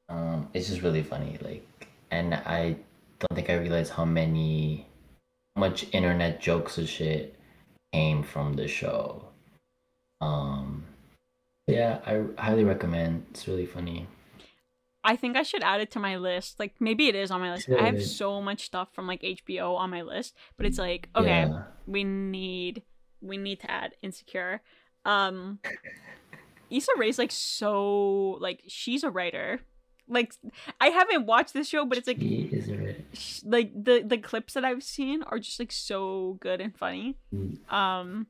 [0.08, 2.76] um it's just really funny, like and I
[3.20, 4.86] don't think I realized how many
[5.56, 7.38] how much internet jokes and shit
[7.92, 9.24] came from the show.
[10.20, 10.84] Um
[11.66, 13.26] yeah, I highly recommend.
[13.30, 14.06] It's really funny.
[15.04, 16.58] I think I should add it to my list.
[16.60, 17.68] Like maybe it is on my list.
[17.68, 21.46] I have so much stuff from like HBO on my list, but it's like okay,
[21.48, 21.62] Yeah.
[21.86, 22.82] we need
[23.20, 24.62] we need to add insecure.
[25.04, 25.58] Um
[26.70, 29.60] Issa Rae's like so like she's a writer.
[30.08, 30.34] Like
[30.80, 33.04] I haven't watched this show, but it's like She is right.
[33.14, 37.16] sh- like the the clips that I've seen are just like so good and funny.
[37.68, 38.26] Um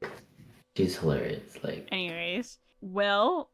[0.76, 1.58] She's hilarious.
[1.62, 3.50] Like anyways, well,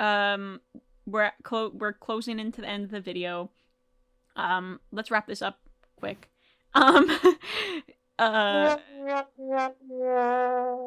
[0.00, 0.60] um
[1.06, 3.50] we're at clo- we're closing into the end of the video.
[4.36, 5.58] Um let's wrap this up
[5.96, 6.28] quick.
[6.74, 7.06] Um
[8.18, 8.76] uh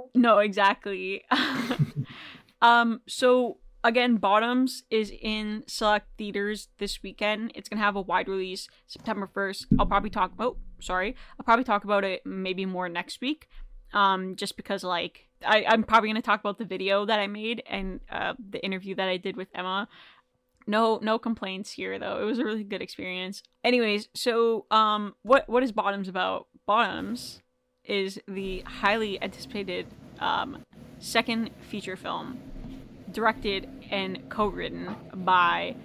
[0.15, 1.23] no, exactly.
[2.61, 7.51] um so again, Bottoms is in select theaters this weekend.
[7.55, 9.67] It's to have a wide release September 1st.
[9.79, 11.15] I'll probably talk about sorry.
[11.39, 13.47] I'll probably talk about it maybe more next week.
[13.93, 17.61] Um just because like I, I'm probably gonna talk about the video that I made
[17.67, 19.87] and uh, the interview that I did with Emma.
[20.67, 22.19] No, no complaints here though.
[22.19, 23.43] It was a really good experience.
[23.63, 26.47] Anyways, so um, what what is Bottoms about?
[26.65, 27.41] Bottoms
[27.83, 29.85] is the highly anticipated
[30.19, 30.65] um,
[30.97, 32.39] second feature film,
[33.15, 35.75] directed and co-written by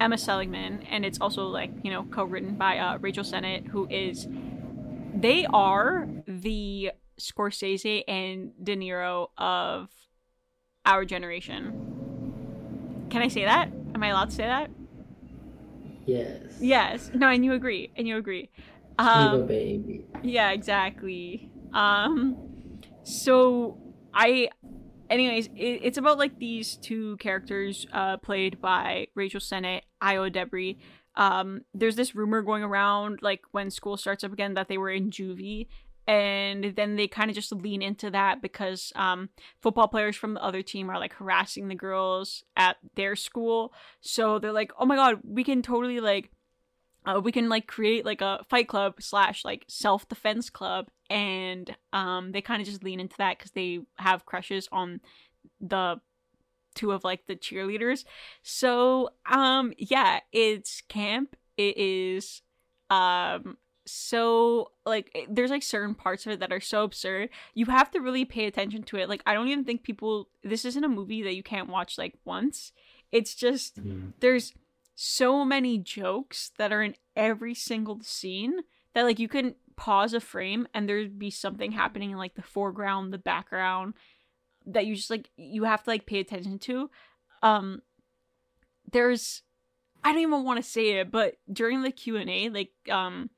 [0.00, 4.26] Emma Seligman, and it's also like you know co-written by uh, Rachel Sennott, who is
[5.14, 6.90] they are the
[7.20, 9.88] Scorsese and De Niro of
[10.84, 13.06] our generation.
[13.10, 13.70] Can I say that?
[13.94, 14.70] Am I allowed to say that?
[16.04, 16.58] yes.
[16.60, 17.10] Yes.
[17.14, 17.90] No, and you agree.
[17.96, 18.50] And you agree.
[18.98, 20.04] Um, baby.
[20.22, 21.48] yeah, exactly.
[21.72, 22.36] Um,
[23.04, 23.78] so
[24.12, 24.48] I,
[25.12, 30.78] anyways, it, it's about like these two characters, uh, played by Rachel Sennott, Ayo Edebiri.
[31.14, 34.90] Um, there's this rumor going around, like when school starts up again, that they were
[34.90, 35.68] in juvie,
[36.06, 39.28] and then they kind of just lean into that because um,
[39.60, 43.72] football players from the other team are like harassing the girls at their school.
[44.00, 46.30] So they're like, "Oh my god, we can totally like."
[47.04, 51.76] uh, we can like create like a fight club slash like self defense club, and
[51.92, 55.00] um, they kind of just lean into that because they have crushes on
[55.60, 56.00] the
[56.74, 58.04] two of like the cheerleaders.
[58.42, 61.36] So um, yeah, it's camp.
[61.56, 62.42] It is
[62.90, 67.90] um so like there's like certain parts of it that are so absurd you have
[67.90, 70.88] to really pay attention to it like i don't even think people this isn't a
[70.88, 72.70] movie that you can't watch like once
[73.10, 74.12] it's just Mhm.
[74.20, 74.52] there's
[74.94, 78.60] so many jokes that are in every single scene
[78.94, 82.42] that like you can pause a frame and there'd be something happening in like the
[82.42, 83.94] foreground the background
[84.66, 86.90] that you just like you have to like pay attention to.
[87.42, 87.82] Um
[88.90, 89.42] there's
[90.04, 93.30] i don't even want to say it but during the q&a like um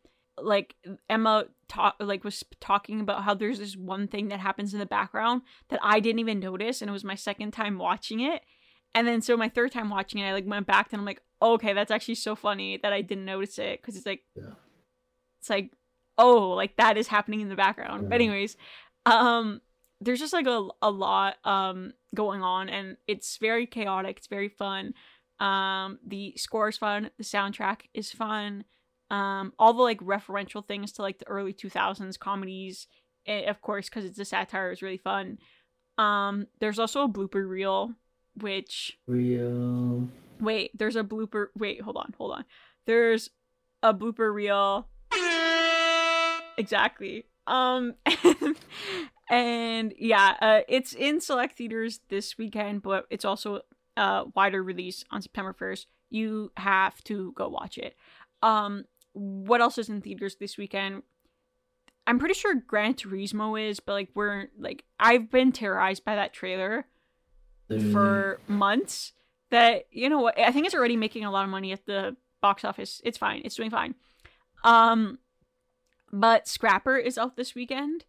[0.42, 0.74] like
[1.08, 4.86] emma talk like was talking about how there's this one thing that happens in the
[4.86, 8.42] background that i didn't even notice and it was my second time watching it.
[8.96, 11.20] And then so my third time watching it, I like went back and I'm like,
[11.42, 13.82] okay, that's actually so funny that I didn't notice it.
[13.82, 14.52] Because it's like, Yeah.
[15.40, 15.72] it's like,
[16.18, 18.08] oh, like that is happening in the background.
[18.08, 18.56] But anyways,
[19.06, 19.60] um,
[20.00, 24.18] there's just like a a lot um going on and it's very chaotic.
[24.18, 24.94] It's very fun.
[25.40, 27.10] Um, the score is fun.
[27.18, 28.64] The soundtrack is fun.
[29.10, 32.86] Um, all the like referential things to like the early 2000s comedies,
[33.26, 35.38] eh, of course, because it's a satire, is really fun.
[35.98, 37.94] Um, there's also a blooper reel
[38.40, 40.08] which Real.
[40.40, 42.44] wait there's a blooper wait hold on hold on
[42.84, 43.30] there's
[43.82, 44.88] a blooper reel
[46.56, 47.94] exactly um
[49.30, 53.60] and, yeah uh it's in select theaters this weekend but it's also
[53.96, 57.96] uh wider release on September 1st, you have to go watch it.
[58.42, 61.02] Um what else is in theaters this weekend?
[62.06, 66.32] I'm pretty sure Gran Turismo is, but like we're like I've been terrorized by that
[66.32, 66.86] trailer
[67.68, 67.92] Literally.
[67.92, 69.12] for months
[69.50, 72.16] that you know what I think it's already making a lot of money at the
[72.42, 73.00] box office.
[73.04, 73.42] It's fine.
[73.44, 73.94] It's doing fine.
[74.64, 75.18] Um
[76.14, 78.04] but Scrapper is out this weekend.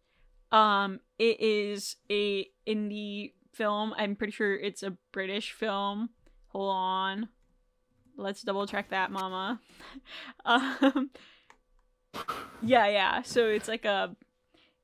[0.52, 3.94] Um it is a indie film.
[3.98, 6.10] I'm pretty sure it's a British film.
[6.48, 7.28] Hold on.
[8.16, 9.60] Let's double check that, mama.
[10.44, 11.10] um
[12.62, 13.22] Yeah, yeah.
[13.22, 14.14] So it's like a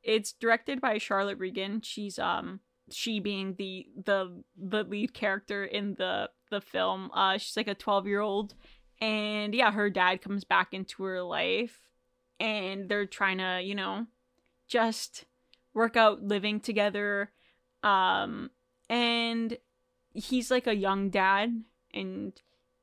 [0.03, 1.81] it's directed by Charlotte Regan.
[1.81, 2.59] She's um
[2.91, 7.09] she being the the the lead character in the the film.
[7.15, 8.55] Uh she's like a 12-year-old
[9.01, 11.92] and yeah, her dad comes back into her life
[12.43, 14.07] and they're trying to, you know,
[14.69, 15.25] just
[15.75, 17.31] work out living together.
[17.83, 18.51] Um
[18.91, 19.57] and
[20.13, 21.63] he's like a young dad
[21.95, 22.33] and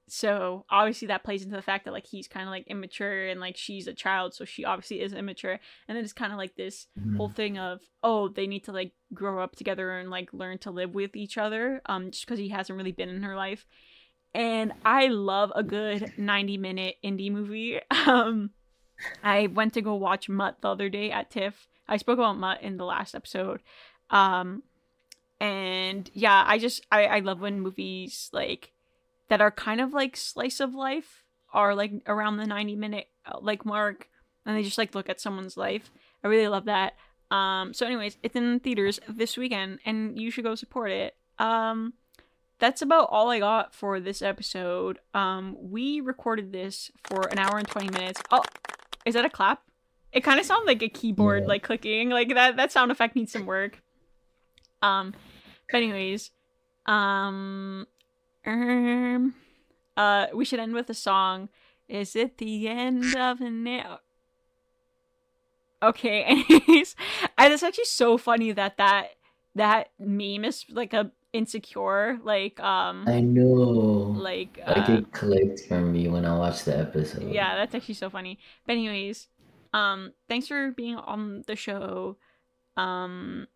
[0.08, 3.40] so obviously that plays into the fact that like he's kind of like immature and
[3.40, 6.56] like she's a child so she obviously is immature and then it's kind of like
[6.56, 7.18] this Mhm.
[7.18, 10.72] whole thing of oh they need to like grow up together and like learn to
[10.72, 13.68] live with each other um just because he hasn't really been in her life
[14.34, 18.50] and i love a good 90 minute indie movie um
[19.24, 21.68] i went to go watch mutt the other day at tiff.
[21.88, 23.62] I spoke about mutt in the last episode.
[24.10, 24.64] Um
[25.42, 28.74] and yeah i just i i love when movies like
[29.30, 31.24] that are kind of like slice of life
[31.54, 34.10] are like around the 90 minute uh, like mark
[34.46, 35.92] and they just like look at someone's life.
[36.24, 36.94] I really love that.
[37.32, 41.16] Um so anyways it's in theaters this weekend and you should go support it.
[41.38, 41.94] Um
[42.60, 45.00] that's about all i got for this episode.
[45.14, 48.22] Um we recorded this for an hour and 20 minutes.
[48.32, 48.44] Oh
[49.06, 49.62] is that a clap?
[50.12, 51.50] It kind of sounds like a keyboard Yeah.
[51.50, 53.82] like clicking like that that sound effect needs some work.
[54.82, 55.14] Um
[55.72, 56.32] but anyways
[56.86, 57.86] um
[58.46, 59.36] um
[59.98, 61.50] uh we should end with a song.
[61.88, 64.00] Is it the end of an era
[65.82, 66.96] okay anyways
[67.38, 69.12] and it's actually so funny that that
[69.56, 74.16] that meme is like a insecure like um I know.
[74.18, 77.32] like like uh, it clicked for me when I watched the episode.
[77.32, 78.40] yeah that's actually so funny.
[78.66, 79.28] But anyways
[79.74, 82.18] um thanks for being on the show.
[82.78, 83.48] Um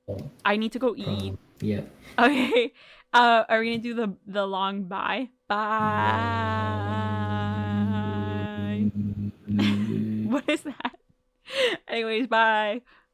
[0.46, 1.32] i need to go eat.
[1.32, 1.82] Um, yeah.
[2.20, 2.74] okay.
[3.14, 5.30] Uh are we gonna do the the long bye?
[5.48, 5.64] Bye.
[10.34, 10.96] What is that?
[11.88, 12.82] Anyways bye